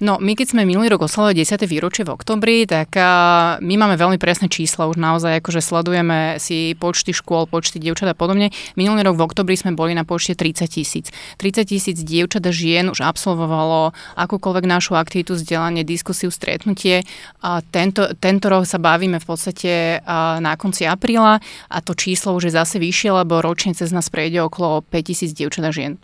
No, 0.00 0.16
my 0.16 0.32
keď 0.32 0.56
sme 0.56 0.64
minulý 0.64 0.88
rok 0.88 1.04
oslavili 1.04 1.44
10. 1.44 1.60
výročie 1.68 2.08
v 2.08 2.16
oktobri, 2.16 2.64
tak 2.64 2.96
uh, 2.96 3.60
my 3.60 3.74
máme 3.76 4.00
veľmi 4.00 4.16
presné 4.16 4.48
čísla, 4.48 4.88
už 4.88 4.96
naozaj 4.96 5.44
akože 5.44 5.60
sledujeme 5.60 6.40
si 6.40 6.72
počty 6.72 7.12
škôl, 7.12 7.44
počty 7.44 7.76
dievčat 7.76 8.08
a 8.08 8.16
podobne. 8.16 8.48
Minulý 8.80 9.04
rok 9.04 9.20
v 9.20 9.28
oktobri 9.28 9.60
sme 9.60 9.76
boli 9.76 9.92
na 9.92 10.08
počte 10.08 10.32
30 10.32 10.72
tisíc. 10.72 11.12
30 11.36 11.68
tisíc 11.68 12.00
dievčat 12.00 12.40
a 12.40 12.48
žien 12.48 12.88
už 12.88 13.04
absolvovalo 13.04 13.92
akúkoľvek 14.16 14.64
našu 14.64 14.96
aktivitu, 14.96 15.36
vzdelanie, 15.36 15.84
diskusiu, 15.84 16.32
stretnutie. 16.32 17.04
A 17.44 17.60
tento, 17.60 18.08
tento 18.16 18.48
rok 18.48 18.64
sa 18.64 18.80
bavíme 18.80 19.20
v 19.20 19.26
podstate 19.28 20.00
uh, 20.00 20.40
na 20.40 20.56
konci 20.56 20.88
apríla 20.88 21.44
a 21.68 21.76
to 21.84 21.92
číslo 21.92 22.32
už 22.40 22.48
je 22.48 22.56
zase 22.56 22.80
vyššie, 22.80 23.20
lebo 23.20 23.44
ročne 23.44 23.76
cez 23.76 23.92
nás 23.92 24.08
prejde 24.08 24.40
okolo 24.48 24.80
5 24.80 25.08
tisíc 25.12 25.36
dievčat 25.36 25.68
a 25.68 25.76
žien. 25.76 26.00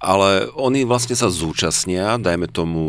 Ale 0.00 0.52
oni 0.54 0.84
vlastne 0.84 1.16
sa 1.16 1.32
zúčastnia, 1.32 2.20
dajme 2.20 2.48
tomu 2.50 2.82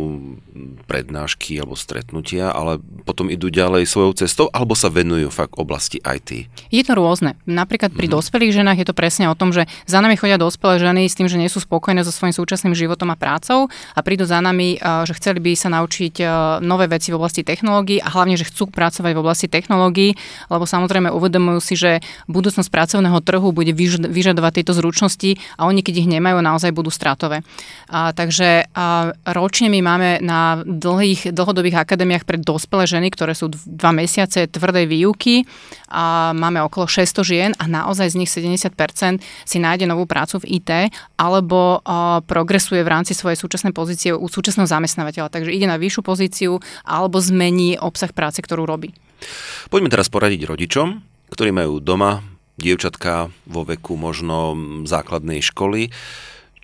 prednášky 0.86 1.60
alebo 1.60 1.80
stretnutia, 1.80 2.52
ale 2.52 2.80
potom 3.08 3.32
idú 3.32 3.52
ďalej 3.52 3.88
svojou 3.88 4.14
cestou, 4.16 4.46
alebo 4.52 4.76
sa 4.76 4.92
venujú 4.92 5.32
fakt 5.32 5.56
oblasti 5.56 6.00
IT. 6.04 6.48
Je 6.72 6.84
to 6.84 6.94
rôzne. 6.96 7.36
Napríklad 7.48 7.92
pri 7.92 8.08
mm-hmm. 8.08 8.18
dospelých 8.20 8.56
ženách 8.56 8.78
je 8.84 8.88
to 8.88 8.96
presne 8.96 9.26
o 9.28 9.36
tom, 9.36 9.52
že 9.52 9.68
za 9.88 10.00
nami 10.00 10.16
chodia 10.20 10.40
dospelé 10.40 10.80
ženy 10.80 11.08
s 11.08 11.16
tým, 11.16 11.28
že 11.28 11.40
nie 11.40 11.52
sú 11.52 11.64
spokojné 11.64 12.04
so 12.04 12.12
svojím 12.12 12.36
súčasným 12.36 12.76
životom 12.76 13.12
a 13.12 13.20
prácou 13.20 13.68
a 13.96 14.00
prídu 14.04 14.28
za 14.28 14.40
nami, 14.40 14.80
že 14.80 15.14
chceli 15.20 15.40
by 15.40 15.52
sa 15.56 15.70
naučiť 15.72 16.24
nové 16.64 16.88
veci 16.92 17.12
v 17.12 17.20
oblasti 17.20 17.44
technológií 17.44 18.00
a 18.00 18.10
hlavne, 18.12 18.36
že 18.40 18.48
chcú 18.48 18.72
pracovať 18.72 19.12
v 19.16 19.22
oblasti 19.22 19.48
technológií, 19.48 20.18
lebo 20.50 20.64
samozrejme 20.68 21.12
uvedomujú 21.12 21.60
si, 21.64 21.76
že 21.78 21.92
budúcnosť 22.32 22.70
pracovného 22.72 23.20
trhu 23.22 23.52
bude 23.52 23.72
vyžadovať 23.76 24.52
tieto 24.62 24.74
zručnosti 24.74 25.38
a 25.60 25.68
oni, 25.68 25.82
keď 25.84 26.06
ich 26.06 26.10
nemajú, 26.10 26.42
naozaj 26.42 26.65
budú 26.72 26.94
stratové. 26.94 27.42
A, 27.90 28.14
takže 28.16 28.70
a, 28.72 29.12
ročne 29.34 29.68
my 29.70 29.80
máme 29.82 30.10
na 30.24 30.62
dlhých, 30.64 31.34
dlhodobých 31.36 31.84
akadémiách 31.84 32.24
pre 32.24 32.38
dospelé 32.40 32.86
ženy, 32.88 33.08
ktoré 33.12 33.34
sú 33.34 33.52
dva 33.52 33.92
mesiace 33.92 34.48
tvrdej 34.50 34.86
výuky 34.88 35.44
a 35.92 36.32
máme 36.34 36.62
okolo 36.64 36.88
600 36.88 37.22
žien 37.26 37.52
a 37.58 37.66
naozaj 37.68 38.14
z 38.14 38.20
nich 38.22 38.32
70% 38.32 38.72
si 39.46 39.58
nájde 39.58 39.86
novú 39.90 40.08
prácu 40.08 40.42
v 40.42 40.62
IT 40.62 40.72
alebo 41.20 41.82
a, 41.84 42.24
progresuje 42.24 42.82
v 42.82 42.90
rámci 42.90 43.12
svojej 43.12 43.38
súčasnej 43.38 43.74
pozície 43.76 44.16
u 44.16 44.26
súčasného 44.26 44.70
zamestnávateľa. 44.70 45.30
Takže 45.34 45.52
ide 45.52 45.68
na 45.68 45.76
vyššiu 45.76 46.02
pozíciu 46.02 46.52
alebo 46.88 47.20
zmení 47.20 47.76
obsah 47.82 48.14
práce, 48.14 48.40
ktorú 48.40 48.64
robí. 48.64 48.96
Poďme 49.72 49.90
teraz 49.90 50.12
poradiť 50.12 50.46
rodičom, 50.46 50.88
ktorí 51.32 51.50
majú 51.56 51.82
doma 51.82 52.22
dievčatka 52.56 53.32
vo 53.48 53.68
veku 53.68 54.00
možno 54.00 54.56
základnej 54.88 55.44
školy. 55.44 55.92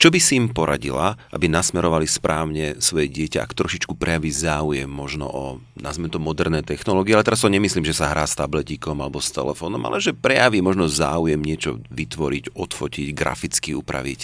Čo 0.02 0.10
by 0.10 0.18
si 0.18 0.34
im 0.34 0.50
poradila, 0.50 1.14
aby 1.30 1.46
nasmerovali 1.46 2.10
správne 2.10 2.82
svoje 2.82 3.06
dieťa, 3.06 3.46
ak 3.46 3.54
trošičku 3.54 3.94
prejaví 3.94 4.34
záujem 4.34 4.90
možno 4.90 5.30
o, 5.30 5.62
nazme 5.78 6.10
to, 6.10 6.18
moderné 6.18 6.66
technológie, 6.66 7.14
ale 7.14 7.22
teraz 7.22 7.46
to 7.46 7.54
nemyslím, 7.54 7.86
že 7.86 7.94
sa 7.94 8.10
hrá 8.10 8.26
s 8.26 8.34
tabletíkom 8.34 8.98
alebo 8.98 9.22
s 9.22 9.30
telefónom, 9.30 9.78
ale 9.86 10.02
že 10.02 10.18
prejaví 10.18 10.58
možno 10.66 10.90
záujem 10.90 11.38
niečo 11.38 11.78
vytvoriť, 11.94 12.58
odfotiť, 12.58 13.08
graficky 13.14 13.78
upraviť. 13.78 14.22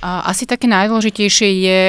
Asi 0.00 0.46
také 0.46 0.70
najdôležitejšie 0.70 1.48
je 1.58 1.80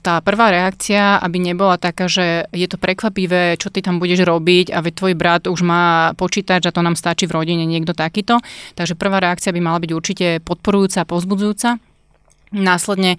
tá 0.00 0.24
prvá 0.24 0.48
reakcia, 0.48 1.20
aby 1.20 1.36
nebola 1.36 1.76
taká, 1.76 2.08
že 2.08 2.48
je 2.48 2.64
to 2.64 2.80
prekvapivé, 2.80 3.60
čo 3.60 3.68
ty 3.68 3.84
tam 3.84 4.00
budeš 4.00 4.24
robiť 4.24 4.72
a 4.72 4.80
veď 4.80 4.92
tvoj 4.96 5.14
brat 5.20 5.44
už 5.52 5.60
má 5.62 6.16
počítač 6.16 6.64
a 6.64 6.72
to 6.72 6.80
nám 6.80 6.96
stačí 6.96 7.28
v 7.28 7.36
rodine 7.36 7.68
niekto 7.68 7.92
takýto. 7.92 8.40
Takže 8.72 8.96
prvá 8.96 9.20
reakcia 9.20 9.52
by 9.52 9.60
mala 9.60 9.78
byť 9.84 9.90
určite 9.92 10.26
podporujúca 10.42 11.04
pozbudzujúca. 11.04 11.89
Následne 12.52 13.16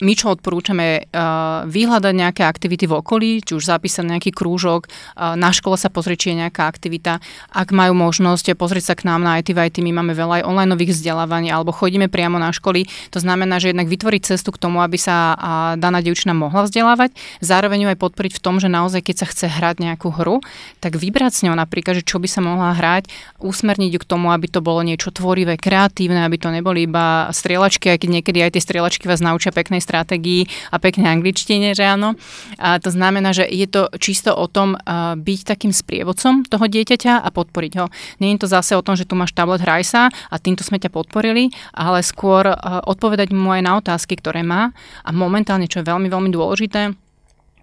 my 0.00 0.12
čo 0.16 0.32
odporúčame, 0.32 1.10
uh, 1.10 1.68
vyhľadať 1.68 2.14
nejaké 2.16 2.42
aktivity 2.46 2.88
v 2.88 2.98
okolí, 2.98 3.30
či 3.44 3.52
už 3.58 3.68
zapísať 3.68 4.08
nejaký 4.08 4.30
krúžok, 4.32 4.88
uh, 4.88 5.34
na 5.36 5.52
škole 5.52 5.76
sa 5.76 5.92
pozrieť, 5.92 6.18
či 6.18 6.28
je 6.32 6.40
nejaká 6.46 6.64
aktivita. 6.64 7.18
Ak 7.52 7.74
majú 7.74 7.92
možnosť 7.92 8.56
pozrieť 8.56 8.92
sa 8.92 8.94
k 8.98 9.06
nám 9.06 9.22
na 9.22 9.38
IT 9.38 9.52
IT, 9.52 9.78
my 9.82 9.92
máme 10.02 10.16
veľa 10.16 10.42
aj 10.42 10.46
online 10.48 10.74
vzdelávaní, 10.78 11.48
alebo 11.52 11.70
chodíme 11.72 12.08
priamo 12.10 12.36
na 12.36 12.50
školy. 12.50 12.86
To 13.14 13.18
znamená, 13.20 13.60
že 13.62 13.70
jednak 13.70 13.88
vytvoriť 13.88 14.34
cestu 14.34 14.50
k 14.52 14.60
tomu, 14.60 14.80
aby 14.82 14.98
sa 14.98 15.36
daná 15.76 16.00
dievčina 16.00 16.36
mohla 16.36 16.66
vzdelávať, 16.66 17.14
zároveň 17.44 17.86
ju 17.86 17.88
aj 17.92 17.98
podporiť 17.98 18.32
v 18.38 18.42
tom, 18.42 18.58
že 18.58 18.68
naozaj, 18.72 19.04
keď 19.04 19.16
sa 19.22 19.26
chce 19.28 19.46
hrať 19.48 19.82
nejakú 19.82 20.10
hru, 20.12 20.40
tak 20.80 20.96
vybrať 20.96 21.32
s 21.32 21.40
ňou 21.46 21.56
napríklad, 21.56 22.00
že 22.00 22.04
čo 22.06 22.18
by 22.18 22.28
sa 22.28 22.40
mohla 22.40 22.72
hrať, 22.76 23.08
usmerniť 23.42 23.90
ju 23.96 24.00
k 24.00 24.08
tomu, 24.08 24.30
aby 24.32 24.46
to 24.48 24.64
bolo 24.64 24.80
niečo 24.82 25.10
tvorivé, 25.12 25.58
kreatívne, 25.58 26.24
aby 26.24 26.36
to 26.38 26.48
neboli 26.50 26.86
iba 26.86 27.28
strieľačky, 27.30 27.92
aj 27.92 27.98
keď 28.02 28.08
niekedy 28.10 28.38
aj 28.42 28.50
tie 28.58 28.62
strieľačky 28.62 29.04
vás 29.06 29.20
naučia 29.20 29.54
peknej 29.54 29.82
stratégii 29.92 30.72
a 30.72 30.80
peknej 30.80 31.12
angličtine, 31.12 31.76
že 31.76 31.84
áno. 31.84 32.16
A 32.56 32.80
to 32.80 32.88
znamená, 32.88 33.36
že 33.36 33.44
je 33.44 33.68
to 33.68 33.92
čisto 34.00 34.32
o 34.32 34.48
tom 34.48 34.72
byť 35.20 35.40
takým 35.44 35.76
sprievodcom 35.76 36.48
toho 36.48 36.64
dieťaťa 36.64 37.20
a 37.20 37.28
podporiť 37.28 37.72
ho. 37.76 37.92
Nie 38.24 38.32
je 38.32 38.40
to 38.40 38.48
zase 38.48 38.72
o 38.72 38.80
tom, 38.80 38.96
že 38.96 39.04
tu 39.04 39.12
máš 39.12 39.36
tablet, 39.36 39.60
hraj 39.60 39.84
sa 39.84 40.02
a 40.08 40.40
týmto 40.40 40.64
sme 40.64 40.80
ťa 40.80 40.88
podporili, 40.88 41.52
ale 41.76 42.00
skôr 42.00 42.48
odpovedať 42.88 43.36
mu 43.36 43.52
aj 43.52 43.60
na 43.60 43.72
otázky, 43.76 44.16
ktoré 44.16 44.40
má 44.40 44.72
a 45.04 45.10
momentálne, 45.12 45.68
čo 45.68 45.84
je 45.84 45.90
veľmi, 45.92 46.08
veľmi 46.08 46.32
dôležité, 46.32 46.96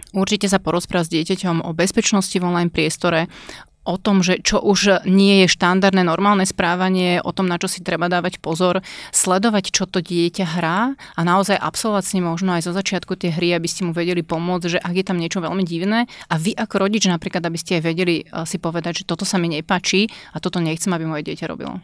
Určite 0.10 0.50
sa 0.50 0.58
porozprávať 0.58 1.06
s 1.06 1.14
dieťaťom 1.14 1.70
o 1.70 1.72
bezpečnosti 1.78 2.34
v 2.34 2.42
online 2.42 2.74
priestore, 2.74 3.30
o 3.90 3.98
tom, 3.98 4.22
že 4.22 4.38
čo 4.46 4.62
už 4.62 5.10
nie 5.10 5.42
je 5.44 5.48
štandardné 5.50 6.06
normálne 6.06 6.46
správanie, 6.46 7.18
o 7.26 7.34
tom, 7.34 7.50
na 7.50 7.58
čo 7.58 7.66
si 7.66 7.82
treba 7.82 8.06
dávať 8.06 8.38
pozor, 8.38 8.86
sledovať, 9.10 9.74
čo 9.74 9.90
to 9.90 10.06
dieťa 10.06 10.46
hrá 10.62 10.94
a 10.94 11.22
naozaj 11.26 11.58
absolvovať 11.58 12.04
s 12.06 12.14
ním 12.14 12.30
možno 12.30 12.54
aj 12.54 12.70
zo 12.70 12.74
začiatku 12.78 13.18
tie 13.18 13.34
hry, 13.34 13.58
aby 13.58 13.66
ste 13.66 13.90
mu 13.90 13.98
vedeli 13.98 14.22
pomôcť, 14.22 14.78
že 14.78 14.80
ak 14.80 14.94
je 14.94 15.06
tam 15.10 15.18
niečo 15.18 15.42
veľmi 15.42 15.66
divné 15.66 16.06
a 16.30 16.36
vy 16.38 16.54
ako 16.54 16.86
rodič 16.86 17.10
napríklad, 17.10 17.42
aby 17.42 17.58
ste 17.58 17.82
aj 17.82 17.84
vedeli 17.90 18.16
eh, 18.22 18.46
si 18.46 18.62
povedať, 18.62 19.02
že 19.02 19.08
toto 19.10 19.26
sa 19.26 19.42
mi 19.42 19.50
nepáči 19.50 20.06
a 20.32 20.38
toto 20.38 20.62
nechcem, 20.62 20.94
aby 20.94 21.10
moje 21.10 21.26
dieťa 21.26 21.50
robilo. 21.50 21.82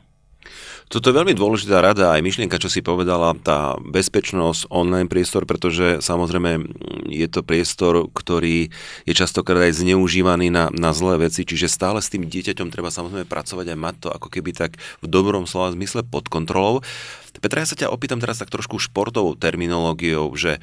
Toto 0.86 1.10
je 1.10 1.18
veľmi 1.18 1.34
dôležitá 1.34 1.82
rada, 1.82 2.14
aj 2.14 2.22
myšlienka, 2.22 2.62
čo 2.62 2.70
si 2.70 2.86
povedala, 2.86 3.34
tá 3.42 3.74
bezpečnosť, 3.82 4.70
online 4.70 5.10
priestor, 5.10 5.50
pretože 5.50 6.00
samozrejme 6.00 6.62
je 7.10 7.28
to 7.28 7.42
priestor, 7.42 8.06
ktorý 8.14 8.70
je 9.10 9.14
častokrát 9.18 9.66
aj 9.66 9.82
zneužívaný 9.82 10.54
na, 10.54 10.70
na 10.70 10.94
zlé 10.94 11.25
veci, 11.25 11.42
čiže 11.42 11.66
stále 11.66 12.00
s 12.00 12.14
tým 12.14 12.30
dieťaťom 12.30 12.70
treba 12.70 12.94
samozrejme 12.94 13.25
pracovať 13.25 13.66
a 13.74 13.75
mať 13.75 13.96
to 14.06 14.10
ako 14.14 14.28
keby 14.30 14.54
tak 14.54 14.78
v 15.02 15.08
dobrom 15.10 15.50
slova 15.50 15.74
zmysle 15.74 16.06
pod 16.06 16.30
kontrolou. 16.30 16.86
Petra, 17.42 17.66
ja 17.66 17.70
sa 17.74 17.80
ťa 17.80 17.92
opýtam 17.92 18.22
teraz 18.22 18.40
tak 18.40 18.54
trošku 18.54 18.78
športovou 18.78 19.34
terminológiou, 19.36 20.30
že 20.38 20.62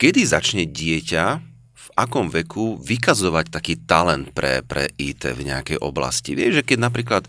kedy 0.00 0.26
začne 0.26 0.64
dieťa 0.66 1.24
v 1.72 1.88
akom 1.94 2.30
veku 2.32 2.80
vykazovať 2.80 3.46
taký 3.52 3.74
talent 3.84 4.34
pre, 4.34 4.64
pre 4.66 4.90
IT 4.98 5.28
v 5.36 5.46
nejakej 5.46 5.78
oblasti. 5.78 6.34
Vieš, 6.34 6.62
že 6.62 6.66
keď 6.66 6.78
napríklad 6.80 7.24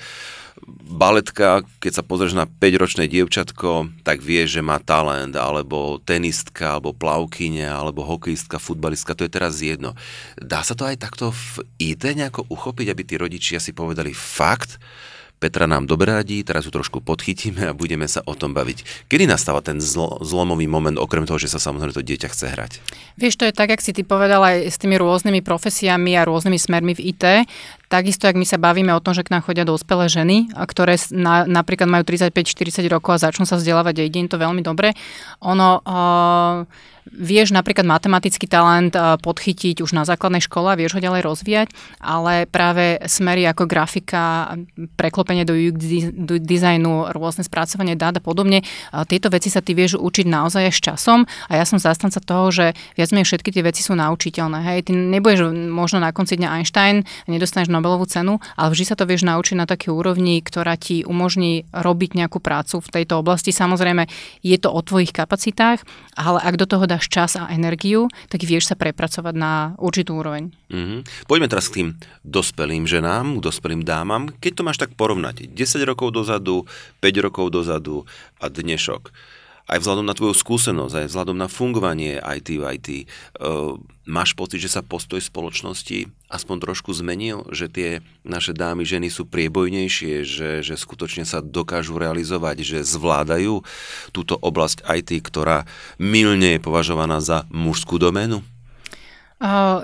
baletka, 0.67 1.63
keď 1.83 1.91
sa 1.99 2.03
pozrieš 2.03 2.33
na 2.35 2.45
5-ročné 2.47 3.09
dievčatko, 3.09 3.91
tak 4.05 4.23
vie, 4.23 4.45
že 4.47 4.63
má 4.63 4.79
talent, 4.79 5.35
alebo 5.35 5.99
tenistka, 6.01 6.77
alebo 6.77 6.95
plavkyňa, 6.95 7.69
alebo 7.69 8.05
hokejistka, 8.05 8.61
futbalistka, 8.61 9.15
to 9.17 9.27
je 9.27 9.31
teraz 9.31 9.59
jedno. 9.59 9.97
Dá 10.39 10.63
sa 10.63 10.73
to 10.75 10.87
aj 10.87 11.01
takto 11.01 11.31
v 11.33 11.67
IT 11.81 12.03
nejako 12.15 12.47
uchopiť, 12.47 12.87
aby 12.91 13.03
tí 13.03 13.15
rodičia 13.19 13.59
si 13.59 13.75
povedali 13.75 14.15
fakt, 14.15 14.79
Petra 15.43 15.67
nám 15.67 15.91
dobre 15.91 16.07
radí, 16.07 16.39
teraz 16.47 16.63
ju 16.63 16.71
trošku 16.71 17.03
podchytíme 17.03 17.67
a 17.67 17.75
budeme 17.75 18.07
sa 18.07 18.23
o 18.23 18.31
tom 18.31 18.55
baviť. 18.55 19.11
Kedy 19.11 19.27
nastáva 19.27 19.59
ten 19.59 19.83
zlo, 19.83 20.23
zlomový 20.23 20.71
moment, 20.71 20.95
okrem 20.95 21.27
toho, 21.27 21.35
že 21.35 21.51
sa 21.51 21.59
samozrejme 21.59 21.91
to 21.91 21.99
dieťa 21.99 22.31
chce 22.31 22.45
hrať? 22.47 22.71
Vieš, 23.19 23.35
to 23.35 23.51
je 23.51 23.51
tak, 23.51 23.75
ak 23.75 23.83
si 23.83 23.91
ty 23.91 24.07
povedal 24.07 24.39
aj 24.39 24.71
s 24.71 24.79
tými 24.79 24.95
rôznymi 24.95 25.43
profesiami 25.43 26.15
a 26.15 26.23
rôznymi 26.23 26.55
smermi 26.55 26.95
v 26.95 27.11
IT, 27.11 27.23
Takisto, 27.91 28.25
ak 28.25 28.33
my 28.33 28.41
sa 28.41 28.57
bavíme 28.57 28.89
o 28.89 29.03
tom, 29.03 29.13
že 29.13 29.21
k 29.21 29.29
nám 29.29 29.45
chodia 29.45 29.69
dospelé 29.69 30.09
ženy, 30.09 30.49
ktoré 30.49 30.97
na, 31.13 31.45
napríklad 31.45 31.85
majú 31.85 32.01
35-40 32.01 32.89
rokov 32.89 33.21
a 33.21 33.29
začnú 33.29 33.45
sa 33.45 33.53
vzdelávať 33.53 34.01
a 34.01 34.07
ide 34.09 34.17
im 34.17 34.31
to 34.31 34.39
veľmi 34.39 34.65
dobre, 34.65 34.97
ono... 35.43 35.83
Uh, 35.85 36.91
vieš 37.09 37.51
napríklad 37.51 37.83
matematický 37.83 38.47
talent 38.47 38.95
podchytiť 38.95 39.83
už 39.83 39.91
na 39.91 40.07
základnej 40.07 40.39
škole 40.39 40.71
a 40.71 40.79
vieš 40.79 40.95
ho 40.95 41.03
ďalej 41.03 41.21
rozvíjať, 41.27 41.67
ale 41.99 42.47
práve 42.47 43.01
smery 43.07 43.43
ako 43.49 43.67
grafika, 43.67 44.55
preklopenie 44.95 45.43
do 45.43 45.55
dizajnu, 46.39 47.11
rôzne 47.11 47.43
spracovanie 47.43 47.99
dát 47.99 48.15
a 48.15 48.23
podobne, 48.23 48.63
tieto 49.11 49.27
veci 49.27 49.51
sa 49.51 49.59
ty 49.59 49.75
vieš 49.75 49.99
učiť 49.99 50.25
naozaj 50.29 50.63
až 50.71 50.77
časom 50.79 51.27
a 51.51 51.59
ja 51.59 51.67
som 51.67 51.81
zastanca 51.81 52.23
toho, 52.23 52.53
že 52.53 52.65
viac 52.95 53.09
menej 53.11 53.27
všetky 53.27 53.49
tie 53.51 53.63
veci 53.63 53.83
sú 53.83 53.97
naučiteľné. 53.99 54.63
Hej, 54.63 54.87
ty 54.87 54.91
nebudeš 54.95 55.51
možno 55.51 55.99
na 55.99 56.15
konci 56.15 56.39
dňa 56.39 56.49
Einstein, 56.61 57.03
nedostaneš 57.27 57.67
Nobelovú 57.67 58.07
cenu, 58.07 58.39
ale 58.55 58.71
vždy 58.71 58.83
sa 58.87 58.95
to 58.95 59.03
vieš 59.03 59.27
naučiť 59.27 59.55
na 59.59 59.67
takej 59.67 59.91
úrovni, 59.91 60.39
ktorá 60.39 60.79
ti 60.79 61.03
umožní 61.03 61.67
robiť 61.71 62.15
nejakú 62.15 62.39
prácu 62.39 62.79
v 62.79 62.91
tejto 62.91 63.19
oblasti. 63.19 63.51
Samozrejme, 63.51 64.07
je 64.45 64.57
to 64.59 64.69
o 64.71 64.79
tvojich 64.79 65.11
kapacitách, 65.11 65.83
ale 66.13 66.39
ak 66.39 66.55
do 66.59 66.65
toho 66.69 66.85
dáš 66.93 67.09
čas 67.09 67.33
a 67.33 67.49
energiu, 67.49 68.05
tak 68.29 68.45
vieš 68.45 68.69
sa 68.69 68.75
prepracovať 68.77 69.33
na 69.33 69.73
určitú 69.81 70.21
úroveň. 70.21 70.53
Mm-hmm. 70.69 71.25
Poďme 71.25 71.49
teraz 71.49 71.65
k 71.73 71.81
tým 71.81 71.89
dospelým 72.21 72.85
ženám, 72.85 73.41
k 73.41 73.43
dospelým 73.49 73.81
dámam. 73.81 74.29
Keď 74.37 74.51
to 74.53 74.65
máš 74.65 74.77
tak 74.77 74.93
porovnať, 74.93 75.49
10 75.49 75.89
rokov 75.89 76.13
dozadu, 76.13 76.69
5 77.01 77.25
rokov 77.25 77.49
dozadu 77.49 78.05
a 78.37 78.45
dnešok 78.47 79.09
aj 79.67 79.79
vzhľadom 79.79 80.05
na 80.05 80.15
tvoju 80.15 80.35
skúsenosť, 80.35 80.93
aj 81.03 81.07
vzhľadom 81.11 81.37
na 81.39 81.47
fungovanie 81.47 82.19
IT 82.19 82.49
v 82.59 82.63
IT, 82.75 82.87
uh, 83.39 83.79
máš 84.03 84.35
pocit, 84.35 84.59
že 84.59 84.71
sa 84.71 84.83
postoj 84.83 85.19
spoločnosti 85.23 86.11
aspoň 86.27 86.57
trošku 86.59 86.91
zmenil, 86.91 87.47
že 87.53 87.71
tie 87.71 87.89
naše 88.27 88.51
dámy, 88.51 88.83
ženy 88.83 89.07
sú 89.07 89.23
priebojnejšie, 89.29 90.27
že, 90.27 90.49
že 90.65 90.75
skutočne 90.75 91.23
sa 91.23 91.39
dokážu 91.39 91.95
realizovať, 91.95 92.65
že 92.65 92.79
zvládajú 92.83 93.63
túto 94.11 94.35
oblasť 94.35 94.83
IT, 94.83 95.23
ktorá 95.23 95.63
milne 96.01 96.57
je 96.57 96.63
považovaná 96.63 97.23
za 97.23 97.47
mužskú 97.53 98.01
doménu? 98.01 98.52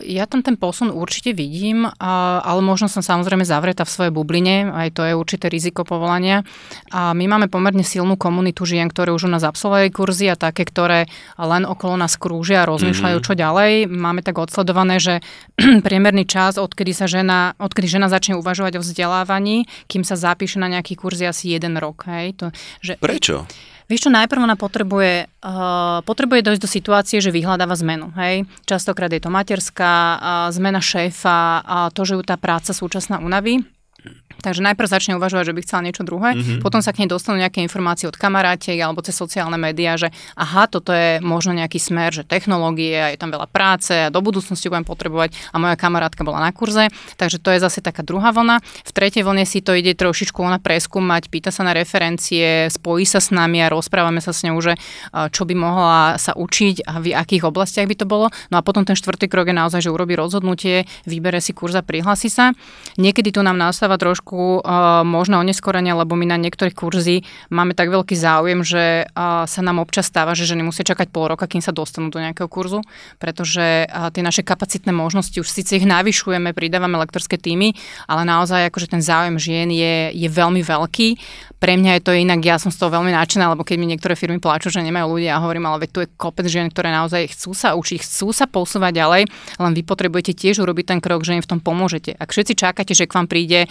Ja 0.08 0.24
tam 0.24 0.40
ten 0.40 0.56
posun 0.56 0.88
určite 0.88 1.36
vidím, 1.36 1.84
ale 2.00 2.60
možno 2.64 2.88
som 2.88 3.04
samozrejme 3.04 3.44
zavretá 3.44 3.84
v 3.84 3.92
svojej 3.92 4.14
bubline, 4.16 4.72
aj 4.72 4.96
to 4.96 5.02
je 5.04 5.12
určité 5.12 5.52
riziko 5.52 5.84
povolania. 5.84 6.48
A 6.96 7.12
my 7.12 7.28
máme 7.28 7.52
pomerne 7.52 7.84
silnú 7.84 8.16
komunitu 8.16 8.64
žien, 8.64 8.88
ktoré 8.88 9.12
už 9.12 9.28
u 9.28 9.32
nás 9.36 9.44
absolvovali 9.44 9.92
kurzy 9.92 10.32
a 10.32 10.40
také, 10.40 10.64
ktoré 10.64 11.12
len 11.36 11.68
okolo 11.68 12.00
nás 12.00 12.16
krúžia 12.16 12.64
a 12.64 12.70
rozmýšľajú, 12.72 13.18
mm-hmm. 13.20 13.36
čo 13.36 13.40
ďalej. 13.40 13.72
Máme 13.92 14.24
tak 14.24 14.40
odsledované, 14.40 15.04
že 15.04 15.20
priemerný 15.88 16.24
čas, 16.24 16.56
odkedy 16.56 16.96
sa 16.96 17.12
žena, 17.12 17.60
odkedy 17.60 18.00
žena 18.00 18.08
začne 18.08 18.40
uvažovať 18.40 18.80
o 18.80 18.82
vzdelávaní, 18.82 19.68
kým 19.92 20.08
sa 20.08 20.16
zapíše 20.16 20.64
na 20.64 20.72
nejaký 20.72 20.96
kurz, 20.96 21.20
je 21.20 21.28
asi 21.28 21.52
jeden 21.52 21.76
rok. 21.76 22.08
Hej? 22.08 22.40
To, 22.40 22.46
že, 22.80 22.96
Prečo? 22.96 23.44
Vieš 23.90 24.06
čo, 24.06 24.12
najprv 24.14 24.46
ona 24.46 24.54
potrebuje, 24.54 25.26
uh, 25.42 26.06
potrebuje 26.06 26.46
dojsť 26.46 26.62
do 26.62 26.70
situácie, 26.70 27.18
že 27.26 27.34
vyhľadáva 27.34 27.74
zmenu. 27.82 28.14
Hej? 28.14 28.46
Častokrát 28.70 29.10
je 29.10 29.18
to 29.18 29.34
materská, 29.34 29.94
uh, 29.94 30.22
zmena 30.54 30.78
šéfa, 30.78 31.66
uh, 31.66 31.90
to, 31.90 32.06
že 32.06 32.14
ju 32.14 32.22
tá 32.22 32.38
práca 32.38 32.70
súčasná 32.70 33.18
unaví. 33.18 33.66
Takže 34.40 34.64
najprv 34.64 34.88
začne 34.88 35.20
uvažovať, 35.20 35.52
že 35.52 35.56
by 35.56 35.62
chcela 35.68 35.82
niečo 35.84 36.04
druhé, 36.08 36.36
mm-hmm. 36.36 36.60
potom 36.64 36.80
sa 36.80 36.96
k 36.96 37.04
nej 37.04 37.10
dostanú 37.12 37.44
nejaké 37.44 37.60
informácie 37.60 38.08
od 38.08 38.16
kamarátiek 38.16 38.80
alebo 38.80 39.04
cez 39.04 39.16
sociálne 39.16 39.60
médiá, 39.60 40.00
že 40.00 40.16
aha, 40.40 40.72
toto 40.72 40.96
je 40.96 41.20
možno 41.20 41.52
nejaký 41.52 41.76
smer, 41.76 42.16
že 42.16 42.24
technológie, 42.24 43.16
je 43.16 43.20
tam 43.20 43.36
veľa 43.36 43.52
práce 43.52 43.92
a 43.92 44.08
do 44.08 44.24
budúcnosti 44.24 44.72
budem 44.72 44.88
potrebovať 44.88 45.36
a 45.52 45.60
moja 45.60 45.76
kamarátka 45.76 46.24
bola 46.24 46.40
na 46.40 46.52
kurze, 46.56 46.88
takže 47.20 47.42
to 47.44 47.52
je 47.52 47.60
zase 47.60 47.84
taká 47.84 48.00
druhá 48.04 48.32
vlna. 48.32 48.64
V 48.64 48.92
tretej 48.96 49.28
vlne 49.28 49.44
si 49.44 49.60
to 49.60 49.76
ide 49.76 49.92
trošičku 49.96 50.40
ona 50.40 50.62
preskúmať, 50.62 51.28
pýta 51.28 51.52
sa 51.52 51.68
na 51.68 51.76
referencie, 51.76 52.72
spojí 52.72 53.04
sa 53.04 53.20
s 53.20 53.34
nami 53.34 53.60
a 53.60 53.68
rozprávame 53.68 54.24
sa 54.24 54.32
s 54.32 54.48
ňou, 54.48 54.56
že 54.64 54.80
čo 55.32 55.44
by 55.44 55.56
mohla 55.58 56.16
sa 56.16 56.32
učiť 56.38 56.88
a 56.88 57.02
v 57.02 57.12
akých 57.18 57.44
oblastiach 57.50 57.90
by 57.90 57.96
to 57.98 58.06
bolo. 58.06 58.32
No 58.54 58.60
a 58.60 58.62
potom 58.62 58.86
ten 58.86 58.96
štvrtý 58.96 59.28
krok 59.28 59.50
je 59.50 59.56
naozaj, 59.58 59.84
že 59.84 59.92
urobí 59.92 60.14
rozhodnutie, 60.16 60.88
vybere 61.04 61.42
si 61.42 61.52
kurz 61.52 61.76
a 61.76 61.84
prihlási 61.84 62.30
sa. 62.30 62.54
Niekedy 63.02 63.34
tu 63.34 63.42
nám 63.42 63.58
nastáva 63.58 63.98
trošku 63.98 64.29
trošku 64.30 64.62
uh, 64.62 65.02
možno 65.02 65.42
oneskorenia, 65.42 65.98
lebo 65.98 66.14
my 66.14 66.30
na 66.30 66.38
niektorých 66.38 66.78
kurzy 66.78 67.26
máme 67.50 67.74
tak 67.74 67.90
veľký 67.90 68.14
záujem, 68.14 68.62
že 68.62 69.10
uh, 69.10 69.50
sa 69.50 69.62
nám 69.66 69.82
občas 69.82 70.06
stáva, 70.06 70.38
že 70.38 70.46
ženy 70.46 70.62
musia 70.62 70.86
čakať 70.86 71.10
pol 71.10 71.34
roka, 71.34 71.50
kým 71.50 71.66
sa 71.66 71.74
dostanú 71.74 72.14
do 72.14 72.22
nejakého 72.22 72.46
kurzu, 72.46 72.86
pretože 73.18 73.90
uh, 73.90 74.14
tie 74.14 74.22
naše 74.22 74.46
kapacitné 74.46 74.94
možnosti, 74.94 75.34
už 75.34 75.50
síce 75.50 75.82
ich 75.82 75.86
navyšujeme, 75.90 76.54
pridávame 76.54 77.02
lektorské 77.02 77.42
týmy, 77.42 77.74
ale 78.06 78.22
naozaj 78.22 78.70
akože 78.70 78.94
ten 78.94 79.02
záujem 79.02 79.42
žien 79.42 79.70
je, 79.74 80.14
je 80.14 80.30
veľmi 80.30 80.62
veľký. 80.62 81.08
Pre 81.58 81.74
mňa 81.74 82.00
je 82.00 82.02
to 82.06 82.14
inak, 82.14 82.40
ja 82.46 82.62
som 82.62 82.70
z 82.70 82.78
toho 82.78 82.94
veľmi 82.94 83.10
nadšená, 83.10 83.50
lebo 83.50 83.66
keď 83.66 83.76
mi 83.82 83.90
niektoré 83.90 84.14
firmy 84.14 84.38
pláču, 84.38 84.70
že 84.70 84.86
nemajú 84.86 85.18
ľudia, 85.18 85.36
ja 85.36 85.44
hovorím, 85.44 85.66
ale 85.68 85.84
veď 85.84 85.90
tu 85.90 86.00
je 86.06 86.08
kopec 86.16 86.46
žien, 86.46 86.70
ktoré 86.70 86.94
naozaj 86.94 87.34
chcú 87.34 87.52
sa 87.58 87.74
učiť, 87.74 88.00
chcú 88.06 88.30
sa 88.32 88.46
posúvať 88.46 88.94
ďalej, 88.96 89.22
len 89.58 89.72
vy 89.74 89.82
potrebujete 89.84 90.38
tiež 90.38 90.62
urobiť 90.64 90.86
ten 90.96 91.00
krok, 91.02 91.26
že 91.26 91.36
im 91.36 91.44
v 91.44 91.50
tom 91.50 91.60
pomôžete. 91.60 92.16
Ak 92.16 92.32
všetci 92.32 92.54
čakáte, 92.56 92.94
že 92.96 93.10
k 93.10 93.16
vám 93.18 93.28
príde 93.28 93.68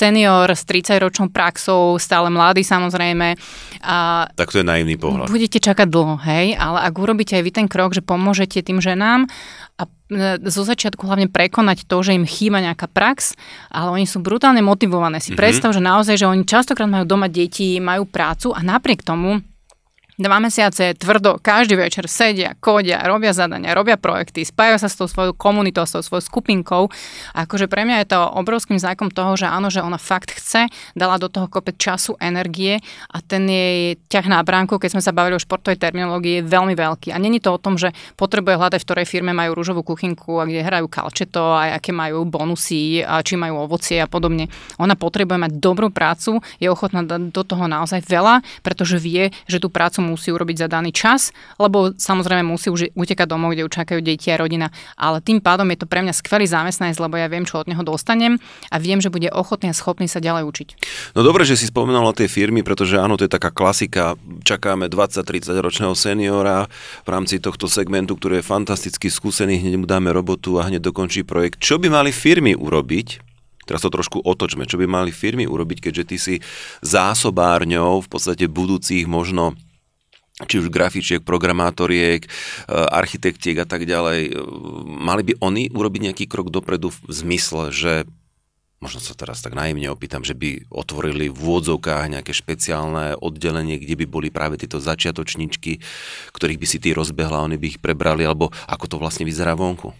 senior 0.00 0.48
s 0.48 0.64
30-ročnou 0.64 1.28
praxou, 1.28 2.00
stále 2.00 2.32
mladý 2.32 2.64
samozrejme. 2.64 3.36
A 3.84 4.24
tak 4.32 4.52
to 4.52 4.60
je 4.60 4.66
naivný 4.66 4.96
pohľad. 4.96 5.28
Budete 5.28 5.60
čakať 5.60 5.88
dlho, 5.88 6.16
hej, 6.24 6.56
ale 6.56 6.84
ak 6.88 6.94
urobíte 6.96 7.36
aj 7.36 7.44
vy 7.44 7.52
ten 7.52 7.68
krok, 7.68 7.92
že 7.92 8.00
pomôžete 8.00 8.64
tým 8.64 8.80
ženám 8.80 9.28
a 9.76 9.82
e, 9.84 10.40
zo 10.48 10.62
začiatku 10.64 11.04
hlavne 11.04 11.28
prekonať 11.28 11.84
to, 11.84 11.96
že 12.00 12.16
im 12.16 12.24
chýba 12.24 12.64
nejaká 12.64 12.88
prax, 12.88 13.36
ale 13.68 14.00
oni 14.00 14.06
sú 14.08 14.24
brutálne 14.24 14.64
motivované. 14.64 15.20
Si 15.20 15.32
mm-hmm. 15.32 15.40
predstav, 15.40 15.72
že 15.76 15.84
naozaj, 15.84 16.16
že 16.16 16.28
oni 16.28 16.44
častokrát 16.48 16.88
majú 16.88 17.04
doma 17.04 17.28
deti, 17.28 17.80
majú 17.80 18.08
prácu 18.08 18.52
a 18.56 18.60
napriek 18.64 19.04
tomu 19.04 19.44
dva 20.20 20.36
mesiace 20.36 20.92
tvrdo, 20.92 21.40
každý 21.40 21.80
večer 21.80 22.04
sedia, 22.04 22.52
kodia, 22.60 23.00
robia 23.08 23.32
zadania, 23.32 23.72
robia 23.72 23.96
projekty, 23.96 24.44
spájajú 24.44 24.76
sa 24.84 24.88
s 24.92 24.98
tou 25.00 25.08
svojou 25.08 25.32
komunitou, 25.32 25.88
s 25.88 25.96
tou 25.96 26.04
svojou 26.04 26.20
skupinkou. 26.20 26.92
A 27.32 27.48
akože 27.48 27.72
pre 27.72 27.88
mňa 27.88 28.04
je 28.04 28.12
to 28.12 28.20
obrovským 28.36 28.76
znakom 28.76 29.08
toho, 29.08 29.32
že 29.40 29.48
áno, 29.48 29.72
že 29.72 29.80
ona 29.80 29.96
fakt 29.96 30.36
chce, 30.36 30.68
dala 30.92 31.16
do 31.16 31.32
toho 31.32 31.48
kopec 31.48 31.80
času, 31.80 32.20
energie 32.20 32.84
a 33.08 33.24
ten 33.24 33.48
jej 33.48 33.96
ťah 34.12 34.26
na 34.28 34.44
bránku, 34.44 34.76
keď 34.76 35.00
sme 35.00 35.02
sa 35.02 35.16
bavili 35.16 35.40
o 35.40 35.42
športovej 35.42 35.80
terminológii, 35.80 36.44
je 36.44 36.48
veľmi 36.52 36.76
veľký. 36.76 37.16
A 37.16 37.18
není 37.18 37.40
to 37.40 37.56
o 37.56 37.62
tom, 37.62 37.80
že 37.80 37.96
potrebuje 38.20 38.60
hľadať, 38.60 38.80
v 38.84 38.86
ktorej 38.92 39.06
firme 39.08 39.32
majú 39.32 39.56
rúžovú 39.56 39.80
kuchynku 39.80 40.36
a 40.36 40.44
kde 40.44 40.60
hrajú 40.60 40.86
kalčeto 40.92 41.56
a 41.56 41.80
aké 41.80 41.96
majú 41.96 42.28
bonusy, 42.28 43.00
a 43.00 43.24
či 43.24 43.40
majú 43.40 43.64
ovocie 43.64 43.96
a 44.02 44.10
podobne. 44.10 44.52
Ona 44.76 44.98
potrebuje 45.00 45.38
mať 45.48 45.52
dobrú 45.56 45.88
prácu, 45.88 46.44
je 46.60 46.68
ochotná 46.68 47.00
dať 47.00 47.32
do 47.32 47.42
toho 47.46 47.64
naozaj 47.64 48.04
veľa, 48.04 48.44
pretože 48.60 49.00
vie, 49.00 49.32
že 49.48 49.62
tú 49.62 49.72
prácu 49.72 50.09
musí 50.10 50.34
urobiť 50.34 50.66
za 50.66 50.68
daný 50.68 50.90
čas, 50.90 51.30
lebo 51.56 51.94
samozrejme 51.94 52.42
musí 52.42 52.68
už 52.68 52.92
utekať 52.98 53.26
domov, 53.30 53.54
kde 53.54 53.66
už 53.66 53.72
čakajú 53.72 54.00
deti 54.02 54.34
a 54.34 54.36
rodina. 54.36 54.74
Ale 54.98 55.22
tým 55.22 55.38
pádom 55.38 55.70
je 55.70 55.78
to 55.78 55.86
pre 55.86 56.02
mňa 56.02 56.14
skvelý 56.14 56.50
zamestnanec, 56.50 56.98
lebo 56.98 57.14
ja 57.14 57.30
viem, 57.30 57.46
čo 57.46 57.62
od 57.62 57.70
neho 57.70 57.86
dostanem 57.86 58.42
a 58.68 58.76
viem, 58.82 58.98
že 58.98 59.08
bude 59.08 59.30
ochotný 59.30 59.70
a 59.70 59.74
schopný 59.74 60.10
sa 60.10 60.18
ďalej 60.18 60.42
učiť. 60.50 60.68
No 61.14 61.22
dobre, 61.22 61.46
že 61.46 61.54
si 61.54 61.70
spomenula 61.70 62.10
tie 62.12 62.26
firmy, 62.26 62.66
pretože 62.66 62.98
áno, 62.98 63.14
to 63.14 63.24
je 63.24 63.32
taká 63.32 63.54
klasika. 63.54 64.18
Čakáme 64.42 64.90
20-30 64.90 65.54
ročného 65.62 65.94
seniora 65.94 66.66
v 67.06 67.08
rámci 67.08 67.38
tohto 67.38 67.70
segmentu, 67.70 68.18
ktorý 68.18 68.42
je 68.42 68.44
fantasticky 68.44 69.06
skúsený, 69.06 69.62
hneď 69.62 69.74
mu 69.78 69.86
dáme 69.86 70.10
robotu 70.10 70.58
a 70.58 70.66
hneď 70.66 70.90
dokončí 70.90 71.22
projekt. 71.22 71.62
Čo 71.62 71.78
by 71.78 71.92
mali 71.92 72.10
firmy 72.10 72.58
urobiť, 72.58 73.30
Teraz 73.70 73.86
to 73.86 73.94
trošku 73.94 74.18
otočme. 74.26 74.66
Čo 74.66 74.82
by 74.82 74.90
mali 74.90 75.14
firmy 75.14 75.46
urobiť, 75.46 75.78
keďže 75.78 76.04
ty 76.10 76.16
si 76.18 76.34
zásobárňou 76.82 78.02
v 78.02 78.08
podstate 78.10 78.50
budúcich 78.50 79.06
možno 79.06 79.54
či 80.48 80.60
už 80.60 80.72
grafičiek, 80.72 81.20
programátoriek, 81.20 82.24
e, 82.24 82.28
architektiek 82.72 83.60
a 83.60 83.66
tak 83.68 83.84
ďalej, 83.84 84.20
e, 84.28 84.32
mali 84.86 85.22
by 85.26 85.32
oni 85.40 85.68
urobiť 85.72 86.00
nejaký 86.12 86.24
krok 86.30 86.48
dopredu 86.48 86.92
v 86.92 86.98
zmysle, 87.08 87.74
že 87.74 87.92
možno 88.80 88.98
sa 89.04 89.12
teraz 89.12 89.44
tak 89.44 89.52
naivne 89.52 89.92
opýtam, 89.92 90.24
že 90.24 90.32
by 90.32 90.72
otvorili 90.72 91.28
v 91.28 91.36
úvodzovkách 91.36 92.16
nejaké 92.16 92.32
špeciálne 92.32 93.12
oddelenie, 93.20 93.76
kde 93.76 93.94
by 94.00 94.06
boli 94.08 94.28
práve 94.32 94.56
tieto 94.56 94.80
začiatočničky, 94.80 95.84
ktorých 96.32 96.60
by 96.60 96.66
si 96.66 96.78
ty 96.80 96.96
rozbehla, 96.96 97.44
oni 97.44 97.60
by 97.60 97.76
ich 97.76 97.78
prebrali, 97.78 98.24
alebo 98.24 98.48
ako 98.64 98.84
to 98.88 98.96
vlastne 98.96 99.28
vyzerá 99.28 99.52
vonku? 99.52 99.92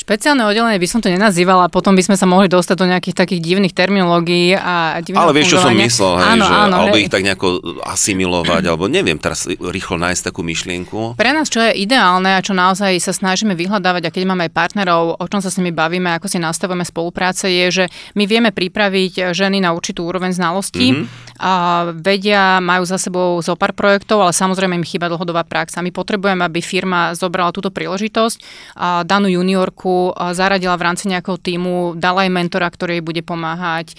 Špeciálne 0.00 0.48
oddelenie 0.48 0.80
by 0.80 0.88
som 0.88 1.04
to 1.04 1.12
nenazývala, 1.12 1.68
potom 1.68 1.92
by 1.92 2.00
sme 2.00 2.16
sa 2.16 2.24
mohli 2.24 2.48
dostať 2.48 2.72
do 2.72 2.88
nejakých 2.88 3.20
takých 3.20 3.44
divných 3.44 3.76
terminológií 3.76 4.56
a 4.56 5.04
divného 5.04 5.28
Ale 5.28 5.36
vieš, 5.36 5.52
čo 5.52 5.58
som 5.60 5.76
myslel, 5.76 6.12
hej, 6.16 6.28
áno, 6.40 6.44
že, 6.48 6.54
áno, 6.56 6.74
alebo 6.80 6.96
hej. 6.96 7.02
ich 7.04 7.12
tak 7.12 7.20
nejako 7.20 7.60
asimilovať, 7.84 8.62
alebo 8.64 8.88
neviem, 8.88 9.20
teraz 9.20 9.44
rýchlo 9.44 10.00
nájsť 10.00 10.32
takú 10.32 10.40
myšlienku. 10.40 11.20
Pre 11.20 11.30
nás, 11.36 11.52
čo 11.52 11.60
je 11.60 11.84
ideálne 11.84 12.32
a 12.32 12.40
čo 12.40 12.56
naozaj 12.56 12.96
sa 12.96 13.12
snažíme 13.12 13.52
vyhľadávať, 13.52 14.08
a 14.08 14.14
keď 14.16 14.22
máme 14.24 14.48
aj 14.48 14.56
partnerov, 14.56 15.20
o 15.20 15.26
čom 15.28 15.44
sa 15.44 15.52
s 15.52 15.60
nimi 15.60 15.68
bavíme, 15.68 16.16
ako 16.16 16.32
si 16.32 16.40
nastavujeme 16.40 16.88
spolupráce, 16.88 17.52
je, 17.52 17.66
že 17.68 17.84
my 18.16 18.24
vieme 18.24 18.56
pripraviť 18.56 19.36
ženy 19.36 19.60
na 19.60 19.76
určitú 19.76 20.08
úroveň 20.08 20.32
znalostí 20.32 20.96
mm-hmm. 20.96 21.44
a 21.44 21.52
vedia, 21.92 22.56
majú 22.64 22.88
za 22.88 22.96
sebou 22.96 23.36
zo 23.44 23.52
pár 23.52 23.76
projektov, 23.76 24.24
ale 24.24 24.32
samozrejme 24.32 24.80
im 24.80 24.86
chýba 24.88 25.12
dlhodobá 25.12 25.44
prax. 25.44 25.76
A 25.76 25.84
my 25.84 25.92
potrebujeme, 25.92 26.40
aby 26.40 26.64
firma 26.64 27.12
zobrala 27.12 27.52
túto 27.52 27.68
príležitosť 27.68 28.38
a 28.80 29.04
danú 29.04 29.28
juniorku 29.28 29.89
človeku 29.90 30.34
zaradila 30.34 30.76
v 30.78 30.86
rámci 30.86 31.04
nejakého 31.10 31.38
týmu, 31.38 31.94
dala 31.98 32.24
jej 32.24 32.32
mentora, 32.32 32.70
ktorý 32.70 32.98
jej 32.98 33.04
bude 33.04 33.22
pomáhať, 33.22 33.94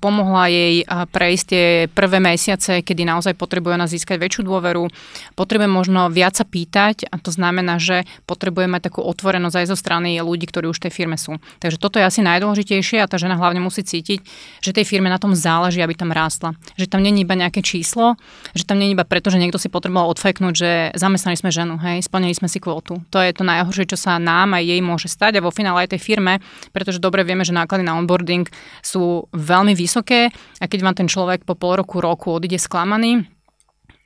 pomohla 0.00 0.48
jej 0.48 0.84
prejsť 0.86 1.44
tie 1.46 1.64
prvé 1.92 2.18
mesiace, 2.20 2.80
kedy 2.82 3.04
naozaj 3.04 3.34
potrebuje 3.36 3.74
nás 3.76 3.90
získať 3.92 4.16
väčšiu 4.20 4.42
dôveru, 4.46 4.88
potrebuje 5.36 5.68
možno 5.68 6.08
viac 6.08 6.36
sa 6.36 6.44
pýtať 6.44 7.08
a 7.12 7.16
to 7.20 7.30
znamená, 7.32 7.76
že 7.76 8.08
potrebuje 8.24 8.66
mať 8.70 8.92
takú 8.92 9.00
otvorenosť 9.04 9.56
aj 9.62 9.66
zo 9.68 9.76
strany 9.76 10.18
ľudí, 10.20 10.48
ktorí 10.48 10.68
už 10.70 10.80
v 10.80 10.84
tej 10.88 10.92
firme 10.92 11.16
sú. 11.20 11.38
Takže 11.60 11.76
toto 11.80 12.00
je 12.00 12.08
asi 12.08 12.24
najdôležitejšie 12.24 13.02
a 13.02 13.10
tá 13.10 13.20
žena 13.20 13.36
hlavne 13.36 13.60
musí 13.60 13.84
cítiť, 13.84 14.20
že 14.62 14.70
tej 14.72 14.86
firme 14.88 15.12
na 15.12 15.20
tom 15.20 15.36
záleží, 15.36 15.80
aby 15.82 15.94
tam 15.94 16.12
rástla. 16.12 16.56
Že 16.80 16.88
tam 16.88 17.00
není 17.04 17.22
iba 17.22 17.36
nejaké 17.36 17.60
číslo, 17.60 18.16
že 18.56 18.64
tam 18.64 18.80
není 18.80 18.96
iba 18.96 19.04
preto, 19.04 19.28
že 19.28 19.40
niekto 19.40 19.60
si 19.60 19.68
potreboval 19.68 20.08
odfajknúť, 20.16 20.54
že 20.54 20.70
zamestnali 20.96 21.36
sme 21.36 21.50
ženu, 21.52 21.74
hej, 21.80 22.04
splnili 22.04 22.32
sme 22.32 22.48
si 22.48 22.62
kvotu. 22.62 23.02
To 23.12 23.18
je 23.20 23.32
to 23.34 23.42
najhoršie, 23.44 23.90
čo 23.90 23.98
sa 23.98 24.16
nám 24.16 24.56
aj 24.56 24.64
jej 24.64 24.80
môže 24.80 25.08
stať 25.10 25.25
stať 25.26 25.42
a 25.42 25.44
vo 25.44 25.50
finále 25.50 25.82
aj 25.82 25.98
tej 25.98 26.14
firme, 26.14 26.38
pretože 26.70 27.02
dobre 27.02 27.26
vieme, 27.26 27.42
že 27.42 27.50
náklady 27.50 27.82
na 27.82 27.98
onboarding 27.98 28.46
sú 28.78 29.26
veľmi 29.34 29.74
vysoké 29.74 30.30
a 30.62 30.70
keď 30.70 30.86
vám 30.86 30.94
ten 30.94 31.10
človek 31.10 31.42
po 31.42 31.58
pol 31.58 31.82
roku, 31.82 31.98
roku 31.98 32.30
odíde 32.38 32.62
sklamaný, 32.62 33.26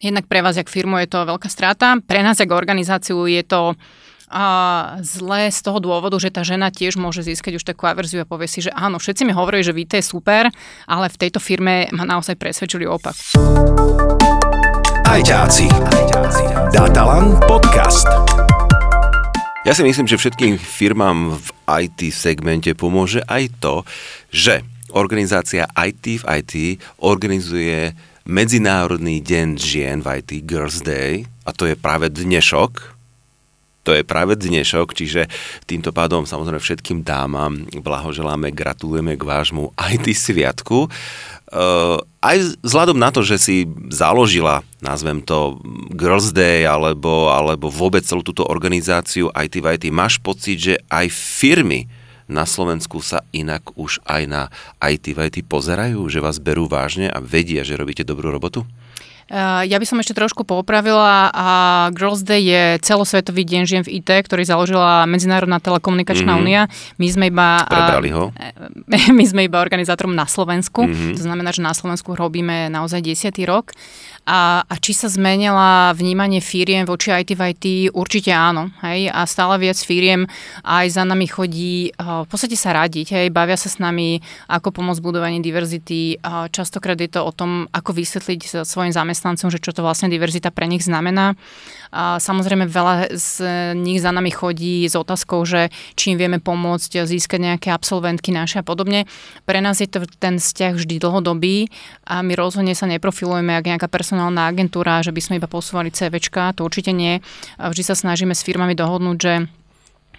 jednak 0.00 0.24
pre 0.24 0.40
vás, 0.40 0.56
jak 0.56 0.72
firmu, 0.72 0.96
je 1.04 1.12
to 1.12 1.28
veľká 1.28 1.52
strata, 1.52 2.00
pre 2.00 2.24
nás, 2.24 2.40
jak 2.40 2.48
organizáciu, 2.48 3.28
je 3.28 3.44
to 3.44 3.76
a 4.30 4.46
zlé 5.02 5.50
z 5.50 5.58
toho 5.58 5.82
dôvodu, 5.82 6.14
že 6.22 6.30
tá 6.30 6.46
žena 6.46 6.70
tiež 6.70 6.94
môže 6.94 7.26
získať 7.26 7.58
už 7.58 7.66
takú 7.66 7.90
averziu 7.90 8.22
a 8.22 8.30
povie 8.30 8.46
si, 8.46 8.62
že 8.62 8.70
áno, 8.70 9.02
všetci 9.02 9.26
mi 9.26 9.34
hovorili, 9.34 9.66
že 9.66 9.74
víte 9.74 9.98
je 9.98 10.06
super, 10.06 10.46
ale 10.86 11.10
v 11.10 11.18
tejto 11.18 11.42
firme 11.42 11.90
ma 11.90 12.06
naozaj 12.06 12.38
presvedčili 12.38 12.86
opak. 12.86 13.18
Ajťáci. 15.02 15.66
Datalan 16.70 17.42
podcast. 17.50 18.29
Ja 19.70 19.78
si 19.78 19.86
myslím, 19.86 20.10
že 20.10 20.18
všetkým 20.18 20.58
firmám 20.58 21.38
v 21.38 21.48
IT 21.86 22.10
segmente 22.10 22.74
pomôže 22.74 23.22
aj 23.30 23.54
to, 23.62 23.86
že 24.34 24.66
organizácia 24.90 25.70
IT 25.78 26.26
v 26.26 26.42
IT 26.42 26.54
organizuje 26.98 27.94
Medzinárodný 28.26 29.22
deň 29.22 29.48
žien 29.62 30.02
v 30.02 30.18
IT, 30.18 30.42
Girls 30.42 30.82
Day, 30.82 31.22
a 31.46 31.54
to 31.54 31.70
je 31.70 31.78
práve 31.78 32.10
dnešok, 32.10 32.98
to 33.80 33.96
je 33.96 34.04
práve 34.04 34.36
dnešok, 34.36 34.92
čiže 34.92 35.26
týmto 35.64 35.90
pádom 35.90 36.28
samozrejme 36.28 36.60
všetkým 36.60 37.00
dámam 37.00 37.64
blahoželáme, 37.72 38.52
gratulujeme 38.52 39.16
k 39.16 39.24
vášmu 39.24 39.72
IT 39.76 40.06
sviatku. 40.12 40.92
Uh, 41.50 41.98
aj 42.22 42.60
vzhľadom 42.62 42.94
na 42.94 43.10
to, 43.10 43.26
že 43.26 43.36
si 43.40 43.56
založila, 43.90 44.62
nazvem 44.78 45.18
to 45.18 45.58
Girls 45.90 46.30
Day, 46.30 46.62
alebo, 46.62 47.32
alebo 47.32 47.66
vôbec 47.72 48.06
celú 48.06 48.22
túto 48.22 48.46
organizáciu 48.46 49.32
IT 49.34 49.58
v 49.58 49.74
IT, 49.74 49.84
máš 49.90 50.22
pocit, 50.22 50.60
že 50.60 50.74
aj 50.86 51.10
firmy 51.10 51.90
na 52.30 52.46
Slovensku 52.46 53.02
sa 53.02 53.26
inak 53.34 53.74
už 53.74 53.98
aj 54.06 54.22
na 54.30 54.42
IT 54.78 55.10
v 55.10 55.26
IT 55.26 55.36
pozerajú, 55.50 56.06
že 56.06 56.22
vás 56.22 56.38
berú 56.38 56.70
vážne 56.70 57.10
a 57.10 57.18
vedia, 57.18 57.66
že 57.66 57.74
robíte 57.74 58.06
dobrú 58.06 58.30
robotu? 58.30 58.62
Ja 59.30 59.78
by 59.78 59.86
som 59.86 60.02
ešte 60.02 60.10
trošku 60.10 60.42
popravila 60.42 61.30
a 61.30 61.48
Girls 61.94 62.26
Day 62.26 62.42
je 62.42 62.62
celosvetový 62.82 63.46
deň 63.46 63.62
žien 63.62 63.82
v 63.86 64.02
IT, 64.02 64.10
ktorý 64.26 64.42
založila 64.42 65.06
Medzinárodná 65.06 65.62
telekomunikačná 65.62 66.34
mm-hmm. 66.34 66.42
únia. 66.42 66.62
My 66.98 67.06
sme 67.06 67.24
iba... 67.30 67.62
Prebrali 67.62 68.10
ho. 68.10 68.34
My 69.18 69.24
sme 69.24 69.46
iba 69.46 69.62
organizátorom 69.62 70.18
na 70.18 70.26
Slovensku. 70.26 70.82
Mm-hmm. 70.82 71.14
To 71.14 71.22
znamená, 71.22 71.54
že 71.54 71.62
na 71.62 71.70
Slovensku 71.70 72.18
robíme 72.18 72.66
naozaj 72.74 73.06
desiatý 73.06 73.46
rok. 73.46 73.70
A, 74.28 74.62
a 74.62 74.74
či 74.78 74.94
sa 74.94 75.10
zmenila 75.10 75.90
vnímanie 75.90 76.38
firiem 76.38 76.86
voči 76.86 77.10
IT 77.10 77.34
v 77.34 77.42
IT? 77.50 77.64
Určite 77.90 78.30
áno. 78.30 78.70
Hej? 78.78 79.10
A 79.10 79.26
stále 79.26 79.58
viac 79.58 79.80
firiem 79.80 80.30
aj 80.62 80.86
za 80.94 81.02
nami 81.02 81.26
chodí 81.26 81.90
v 81.98 82.28
podstate 82.30 82.54
sa 82.54 82.70
radiť. 82.70 83.10
Hej? 83.10 83.26
Bavia 83.34 83.58
sa 83.58 83.66
s 83.66 83.82
nami, 83.82 84.22
ako 84.46 84.70
pomôcť 84.70 85.02
budovaní 85.02 85.42
diverzity. 85.42 86.22
Častokrát 86.54 86.94
je 87.00 87.10
to 87.10 87.26
o 87.26 87.32
tom, 87.34 87.66
ako 87.74 87.90
vysvetliť 87.90 88.62
svojim 88.62 88.94
zamestnancom, 88.94 89.50
že 89.50 89.58
čo 89.58 89.74
to 89.74 89.82
vlastne 89.82 90.06
diverzita 90.06 90.54
pre 90.54 90.70
nich 90.70 90.86
znamená. 90.86 91.34
A 91.90 92.22
samozrejme 92.22 92.70
veľa 92.70 93.10
z 93.10 93.42
nich 93.74 93.98
za 93.98 94.14
nami 94.14 94.30
chodí 94.30 94.86
s 94.86 94.94
otázkou, 94.94 95.42
že 95.42 95.74
či 95.98 96.14
im 96.14 96.22
vieme 96.22 96.38
pomôcť 96.38 97.02
získať 97.02 97.40
nejaké 97.42 97.68
absolventky 97.74 98.30
naše 98.30 98.62
a 98.62 98.64
podobne. 98.64 99.10
Pre 99.42 99.58
nás 99.58 99.82
je 99.82 99.90
to 99.90 100.06
ten 100.22 100.38
vzťah 100.38 100.78
vždy 100.78 101.02
dlhodobý 101.02 101.66
a 102.06 102.22
my 102.22 102.38
rozhodne 102.38 102.78
sa 102.78 102.86
neprofilujeme 102.86 103.58
ako 103.58 103.66
nejaká 103.74 103.88
personálna 103.90 104.19
agentúra, 104.28 105.00
že 105.00 105.14
by 105.14 105.20
sme 105.24 105.34
iba 105.40 105.48
posúvali 105.48 105.88
CVčka, 105.88 106.52
to 106.52 106.68
určite 106.68 106.92
nie. 106.92 107.24
Vždy 107.56 107.82
sa 107.86 107.96
snažíme 107.96 108.36
s 108.36 108.44
firmami 108.44 108.76
dohodnúť, 108.76 109.16
že 109.16 109.34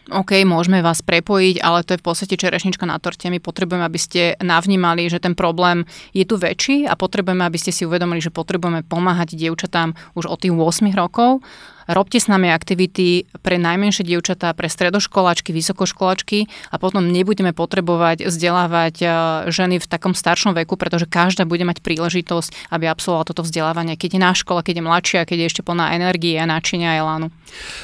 OK, 0.09 0.41
môžeme 0.49 0.81
vás 0.81 1.05
prepojiť, 1.05 1.61
ale 1.61 1.85
to 1.85 1.93
je 1.93 2.01
v 2.01 2.05
podstate 2.09 2.33
čerešnička 2.33 2.89
na 2.89 2.97
torte. 2.97 3.29
My 3.29 3.37
potrebujeme, 3.37 3.85
aby 3.85 3.99
ste 4.01 4.33
navnímali, 4.41 5.05
že 5.05 5.21
ten 5.21 5.37
problém 5.37 5.85
je 6.11 6.25
tu 6.25 6.41
väčší 6.41 6.89
a 6.89 6.97
potrebujeme, 6.97 7.45
aby 7.45 7.61
ste 7.61 7.69
si 7.69 7.85
uvedomili, 7.85 8.17
že 8.17 8.33
potrebujeme 8.33 8.81
pomáhať 8.81 9.37
dievčatám 9.37 9.93
už 10.17 10.25
od 10.25 10.41
tých 10.41 10.51
8 10.57 10.89
rokov 10.97 11.45
robte 11.91 12.19
s 12.19 12.27
nami 12.27 12.49
aktivity 12.51 13.27
pre 13.43 13.59
najmenšie 13.59 14.07
dievčatá, 14.07 14.51
pre 14.55 14.71
stredoškoláčky, 14.71 15.51
vysokoškoláčky 15.51 16.47
a 16.71 16.75
potom 16.79 17.07
nebudeme 17.11 17.51
potrebovať 17.51 18.27
vzdelávať 18.27 18.95
e, 19.01 19.05
ženy 19.51 19.77
v 19.79 19.89
takom 19.89 20.15
staršom 20.15 20.55
veku, 20.57 20.79
pretože 20.79 21.07
každá 21.07 21.43
bude 21.43 21.67
mať 21.67 21.83
príležitosť, 21.83 22.73
aby 22.73 22.87
absolvovala 22.87 23.27
toto 23.27 23.43
vzdelávanie, 23.45 23.99
keď 23.99 24.09
je 24.17 24.21
na 24.21 24.33
škole, 24.33 24.63
keď 24.63 24.81
je 24.81 24.87
mladšia, 24.87 25.27
keď 25.27 25.37
je 25.37 25.49
ešte 25.51 25.61
plná 25.61 25.93
energie 25.95 26.35
a 26.39 26.49
náčinia 26.49 26.95
a 26.95 26.99
elánu. 27.03 27.27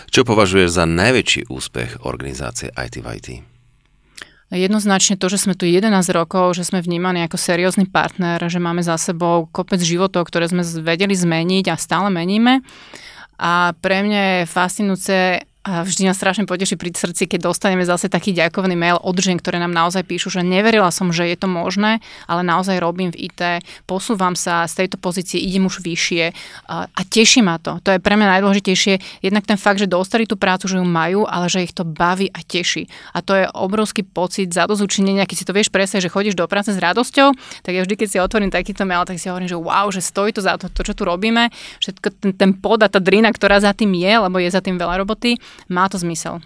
Čo 0.10 0.24
považuješ 0.24 0.70
za 0.74 0.86
najväčší 0.88 1.52
úspech 1.52 2.08
organizácie 2.08 2.72
IT 2.72 3.04
v 3.04 3.08
IT? 3.20 3.30
Jednoznačne 4.48 5.20
to, 5.20 5.28
že 5.28 5.44
sme 5.44 5.60
tu 5.60 5.68
11 5.68 5.92
rokov, 6.16 6.56
že 6.56 6.64
sme 6.64 6.80
vnímaní 6.80 7.20
ako 7.28 7.36
seriózny 7.36 7.92
partner, 7.92 8.40
že 8.48 8.64
máme 8.64 8.80
za 8.80 8.96
sebou 8.96 9.44
kopec 9.52 9.84
životov, 9.84 10.32
ktoré 10.32 10.48
sme 10.48 10.64
vedeli 10.64 11.12
zmeniť 11.12 11.68
a 11.68 11.76
stále 11.76 12.08
meníme. 12.08 12.64
A 13.38 13.74
pre 13.78 14.02
mňa 14.02 14.22
je 14.42 14.50
fascinujúce 14.50 15.18
a 15.68 15.84
vždy 15.84 16.08
nás 16.08 16.16
strašne 16.16 16.48
poteší 16.48 16.80
pri 16.80 16.96
srdci, 16.96 17.28
keď 17.28 17.52
dostaneme 17.52 17.84
zase 17.84 18.08
taký 18.08 18.32
ďakovný 18.32 18.80
mail 18.80 18.96
od 19.04 19.20
žien, 19.20 19.36
ktoré 19.36 19.60
nám 19.60 19.76
naozaj 19.76 20.08
píšu, 20.08 20.32
že 20.32 20.40
neverila 20.40 20.88
som, 20.96 21.12
že 21.12 21.28
je 21.28 21.36
to 21.36 21.52
možné, 21.52 22.00
ale 22.24 22.40
naozaj 22.40 22.80
robím 22.80 23.12
v 23.12 23.28
IT, 23.28 23.68
posúvam 23.84 24.32
sa 24.32 24.64
z 24.64 24.88
tejto 24.88 24.96
pozície, 24.96 25.44
idem 25.44 25.68
už 25.68 25.84
vyššie 25.84 26.32
a, 26.72 26.88
a 26.88 27.02
teší 27.04 27.44
ma 27.44 27.60
to. 27.60 27.84
To 27.84 27.92
je 27.92 28.00
pre 28.00 28.16
mňa 28.16 28.40
najdôležitejšie. 28.40 29.20
Jednak 29.20 29.44
ten 29.44 29.60
fakt, 29.60 29.84
že 29.84 29.92
dostali 29.92 30.24
tú 30.24 30.40
prácu, 30.40 30.72
že 30.72 30.80
ju 30.80 30.88
majú, 30.88 31.28
ale 31.28 31.52
že 31.52 31.68
ich 31.68 31.76
to 31.76 31.84
baví 31.84 32.32
a 32.32 32.40
teší. 32.48 32.88
A 33.12 33.20
to 33.20 33.36
je 33.36 33.44
obrovský 33.52 34.08
pocit 34.08 34.48
zadozučinenia, 34.56 35.28
keď 35.28 35.36
si 35.36 35.44
to 35.44 35.52
vieš 35.52 35.68
presne, 35.68 36.00
že 36.00 36.08
chodíš 36.08 36.40
do 36.40 36.48
práce 36.48 36.72
s 36.72 36.80
radosťou, 36.80 37.36
tak 37.68 37.76
ja 37.76 37.84
vždy, 37.84 37.96
keď 38.00 38.08
si 38.08 38.18
otvorím 38.24 38.56
takýto 38.56 38.88
mail, 38.88 39.04
tak 39.04 39.20
si 39.20 39.28
hovorím, 39.28 39.52
že 39.52 39.60
wow, 39.60 39.92
že 39.92 40.00
stojí 40.00 40.32
to 40.32 40.40
za 40.40 40.56
to, 40.56 40.72
to 40.72 40.88
čo 40.88 40.96
tu 40.96 41.04
robíme, 41.04 41.52
všetko 41.84 42.08
ten, 42.24 42.32
ten 42.32 42.52
pod 42.56 42.80
a 42.80 42.88
tá 42.88 43.04
drina, 43.04 43.28
ktorá 43.36 43.60
za 43.60 43.76
tým 43.76 43.92
je, 44.00 44.14
lebo 44.16 44.40
je 44.40 44.48
za 44.48 44.64
tým 44.64 44.80
veľa 44.80 45.04
roboty, 45.04 45.36
má 45.66 45.90
to 45.90 45.98
zmysel. 45.98 46.40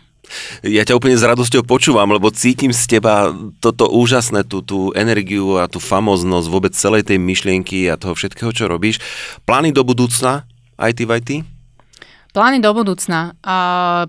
Ja 0.64 0.86
ťa 0.86 0.96
úplne 0.96 1.18
s 1.18 1.26
radosťou 1.26 1.66
počúvam, 1.66 2.08
lebo 2.14 2.32
cítim 2.32 2.72
z 2.72 2.98
teba 2.98 3.36
toto 3.60 3.90
úžasné, 3.90 4.48
tú, 4.48 4.64
tú 4.64 4.94
energiu 4.96 5.60
a 5.60 5.68
tú 5.68 5.82
famoznosť 5.82 6.48
vôbec 6.48 6.72
celej 6.78 7.10
tej 7.10 7.20
myšlienky 7.20 7.90
a 7.92 8.00
toho 8.00 8.16
všetkého, 8.16 8.54
čo 8.54 8.70
robíš. 8.70 9.02
Plány 9.44 9.74
do 9.74 9.82
budúcna 9.84 10.48
IT 10.78 11.04
v 11.04 11.12
IT? 11.20 11.30
Plány 12.32 12.64
do 12.64 12.72
budúcna. 12.72 13.36
A 13.44 13.58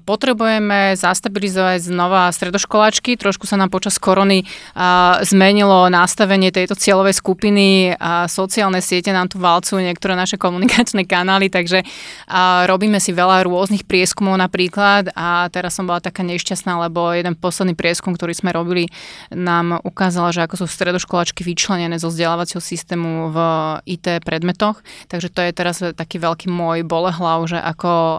potrebujeme 0.06 0.94
zastabilizovať 0.94 1.90
znova 1.90 2.30
stredoškoláčky. 2.30 3.18
Trošku 3.18 3.50
sa 3.50 3.58
nám 3.58 3.74
počas 3.74 3.98
korony 3.98 4.46
a, 4.78 5.18
zmenilo 5.26 5.90
nastavenie 5.90 6.54
tejto 6.54 6.78
cieľovej 6.78 7.18
skupiny 7.18 7.98
a 7.98 8.30
sociálne 8.30 8.78
siete 8.78 9.10
nám 9.10 9.26
tu 9.26 9.42
valcujú 9.42 9.82
niektoré 9.82 10.14
naše 10.14 10.38
komunikačné 10.38 11.02
kanály, 11.02 11.50
takže 11.50 11.82
a, 12.30 12.62
robíme 12.70 13.02
si 13.02 13.10
veľa 13.10 13.42
rôznych 13.42 13.82
prieskumov 13.90 14.38
napríklad 14.38 15.10
a 15.18 15.50
teraz 15.50 15.74
som 15.74 15.90
bola 15.90 15.98
taká 15.98 16.22
nešťastná, 16.22 16.78
lebo 16.78 17.10
jeden 17.10 17.34
posledný 17.34 17.74
prieskum, 17.74 18.14
ktorý 18.14 18.38
sme 18.38 18.54
robili, 18.54 18.86
nám 19.34 19.82
ukázal, 19.82 20.30
že 20.30 20.46
ako 20.46 20.62
sú 20.62 20.66
stredoškoláčky 20.70 21.42
vyčlenené 21.42 21.98
zo 21.98 22.06
vzdelávacieho 22.06 22.62
systému 22.62 23.34
v 23.34 23.38
IT 23.98 24.22
predmetoch. 24.22 24.78
Takže 25.10 25.26
to 25.26 25.42
je 25.42 25.50
teraz 25.50 25.82
taký 25.82 26.22
veľký 26.22 26.46
môj 26.46 26.86
bolehlav, 26.86 27.50
že 27.50 27.58
ako 27.58 28.11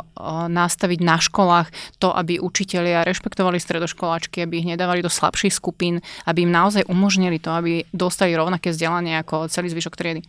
nastaviť 0.49 0.99
na 1.05 1.21
školách 1.21 1.69
to, 2.01 2.09
aby 2.09 2.41
učitelia 2.41 3.05
rešpektovali 3.05 3.61
stredoškoláčky, 3.61 4.41
aby 4.41 4.63
ich 4.63 4.69
nedávali 4.73 5.05
do 5.05 5.11
slabších 5.11 5.53
skupín, 5.53 6.01
aby 6.25 6.47
im 6.47 6.51
naozaj 6.51 6.89
umožnili 6.89 7.37
to, 7.37 7.53
aby 7.53 7.85
dostali 7.93 8.33
rovnaké 8.33 8.73
vzdelanie 8.73 9.19
ako 9.21 9.51
celý 9.51 9.69
zvyšok 9.69 9.93
triedy. 9.93 10.21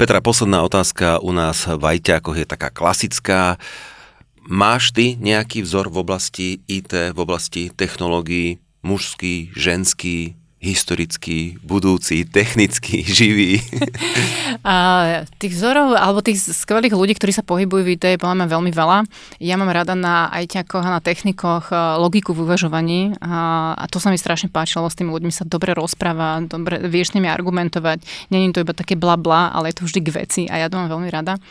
Petra, 0.00 0.24
posledná 0.24 0.64
otázka 0.64 1.20
u 1.20 1.32
nás 1.32 1.68
v 1.68 1.80
Ajťákoch 1.96 2.40
je 2.40 2.46
taká 2.48 2.72
klasická. 2.72 3.60
Máš 4.42 4.90
ty 4.90 5.14
nejaký 5.20 5.62
vzor 5.62 5.92
v 5.92 6.00
oblasti 6.02 6.48
IT, 6.66 7.14
v 7.14 7.18
oblasti 7.20 7.70
technológií, 7.70 8.58
mužský, 8.82 9.54
ženský, 9.54 10.34
historický, 10.62 11.58
budúci, 11.58 12.22
technický, 12.22 13.02
živý? 13.18 13.58
A 14.62 15.26
tých 15.42 15.58
vzorov, 15.58 15.98
alebo 15.98 16.22
tých 16.22 16.38
skvelých 16.38 16.94
ľudí, 16.94 17.18
ktorí 17.18 17.34
sa 17.34 17.42
pohybujú 17.42 17.82
v 17.82 17.98
IT, 17.98 18.14
je 18.14 18.22
podľa 18.22 18.38
mňa 18.38 18.46
veľmi 18.46 18.70
veľa. 18.70 18.98
Ja 19.42 19.58
mám 19.58 19.74
rada 19.74 19.98
na 19.98 20.30
ITákoch 20.30 20.86
a 20.86 20.94
na 20.96 21.02
technikoch 21.02 21.74
e, 21.74 21.76
logiku 21.98 22.30
v 22.30 22.46
uvažovaní 22.46 23.18
a, 23.18 23.74
a 23.74 23.84
to 23.90 23.98
sa 23.98 24.14
mi 24.14 24.16
strašne 24.22 24.54
páčilo, 24.54 24.86
s 24.86 24.94
tými 24.94 25.10
ľuďmi 25.10 25.34
sa 25.34 25.42
dobre 25.42 25.74
rozpráva, 25.74 26.38
dobre, 26.46 26.78
vieš 26.86 27.10
s 27.10 27.14
nimi 27.18 27.26
argumentovať. 27.26 28.30
Není 28.30 28.54
to 28.54 28.62
iba 28.62 28.70
také 28.70 28.94
bla 28.94 29.18
bla, 29.18 29.50
ale 29.50 29.74
je 29.74 29.82
to 29.82 29.86
vždy 29.90 30.00
k 30.06 30.14
veci 30.14 30.42
a 30.46 30.62
ja 30.62 30.70
to 30.70 30.78
mám 30.78 30.86
veľmi 30.86 31.10
rada. 31.10 31.42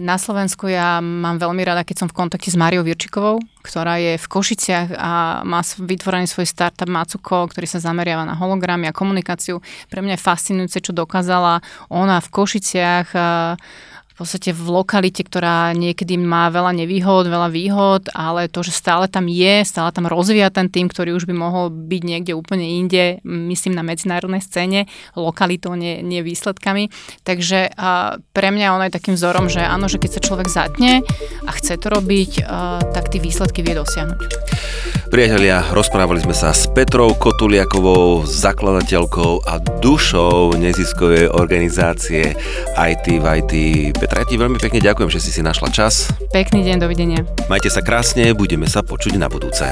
Na 0.00 0.16
Slovensku 0.20 0.68
ja 0.68 1.00
mám 1.00 1.40
veľmi 1.40 1.64
rada, 1.64 1.80
keď 1.80 2.04
som 2.04 2.08
v 2.12 2.16
kontakte 2.16 2.52
s 2.52 2.60
Máriou 2.60 2.84
Virčikovou, 2.84 3.40
ktorá 3.64 3.96
je 3.96 4.20
v 4.20 4.26
Košiciach 4.28 4.88
a 4.92 5.40
má 5.48 5.64
vytvorený 5.64 6.28
svoj 6.28 6.44
startup 6.44 6.92
Macuko, 6.92 7.48
ktorý 7.48 7.64
sa 7.64 7.80
zameriava 7.80 8.28
na 8.28 8.36
hologramy 8.36 8.84
a 8.84 8.92
komunikáciu. 8.92 9.64
Pre 9.88 10.00
mňa 10.04 10.20
je 10.20 10.26
fascinujúce, 10.28 10.78
čo 10.84 10.92
dokázala 10.92 11.64
ona 11.88 12.20
v 12.20 12.28
Košiciach 12.28 13.08
podstate 14.20 14.52
v 14.52 14.68
lokalite, 14.68 15.24
ktorá 15.24 15.72
niekedy 15.72 16.20
má 16.20 16.52
veľa 16.52 16.76
nevýhod, 16.76 17.24
veľa 17.24 17.48
výhod, 17.48 18.02
ale 18.12 18.52
to, 18.52 18.60
že 18.60 18.76
stále 18.76 19.08
tam 19.08 19.24
je, 19.24 19.64
stále 19.64 19.88
tam 19.96 20.04
rozvíja 20.04 20.52
ten 20.52 20.68
tým, 20.68 20.92
ktorý 20.92 21.16
už 21.16 21.24
by 21.24 21.32
mohol 21.32 21.72
byť 21.72 22.02
niekde 22.04 22.32
úplne 22.36 22.68
inde, 22.84 23.24
myslím 23.24 23.72
na 23.72 23.80
medzinárodnej 23.80 24.44
scéne, 24.44 24.84
lokalitou, 25.16 25.72
nie, 25.72 26.04
nie 26.04 26.20
výsledkami. 26.20 26.92
Takže 27.24 27.72
a 27.72 28.20
pre 28.36 28.52
mňa 28.52 28.76
ono 28.76 28.84
je 28.86 28.96
takým 28.96 29.16
vzorom, 29.16 29.48
že 29.48 29.64
áno, 29.64 29.88
že 29.88 29.96
keď 29.96 30.20
sa 30.20 30.24
človek 30.24 30.48
zatne 30.52 31.00
a 31.48 31.50
chce 31.56 31.80
to 31.80 31.88
robiť, 31.88 32.44
a, 32.44 32.84
tak 32.92 33.08
tie 33.08 33.24
výsledky 33.24 33.64
vie 33.64 33.72
dosiahnuť. 33.72 34.20
Priatelia, 35.10 35.66
rozprávali 35.74 36.22
sme 36.22 36.36
sa 36.36 36.54
s 36.54 36.70
Petrou 36.70 37.10
Kotuliakovou, 37.18 38.22
zakladateľkou 38.22 39.42
a 39.42 39.58
dušou 39.82 40.54
neziskovej 40.54 41.34
organizácie 41.34 42.38
IT 42.78 43.06
v 43.18 43.24
IT. 43.42 43.54
Petra, 44.10 44.26
ja 44.26 44.34
ti 44.34 44.42
veľmi 44.42 44.58
pekne 44.58 44.82
ďakujem, 44.82 45.06
že 45.06 45.22
si 45.22 45.30
si 45.30 45.38
našla 45.38 45.70
čas. 45.70 46.10
Pekný 46.34 46.66
deň, 46.66 46.82
dovidenia. 46.82 47.22
Majte 47.46 47.70
sa 47.70 47.78
krásne, 47.78 48.34
budeme 48.34 48.66
sa 48.66 48.82
počuť 48.82 49.14
na 49.14 49.30
budúce. 49.30 49.70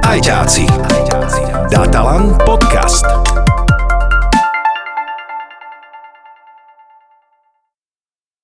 Ajťáci. 0.00 0.64
Datalan 1.68 2.40
podcast. 2.48 3.27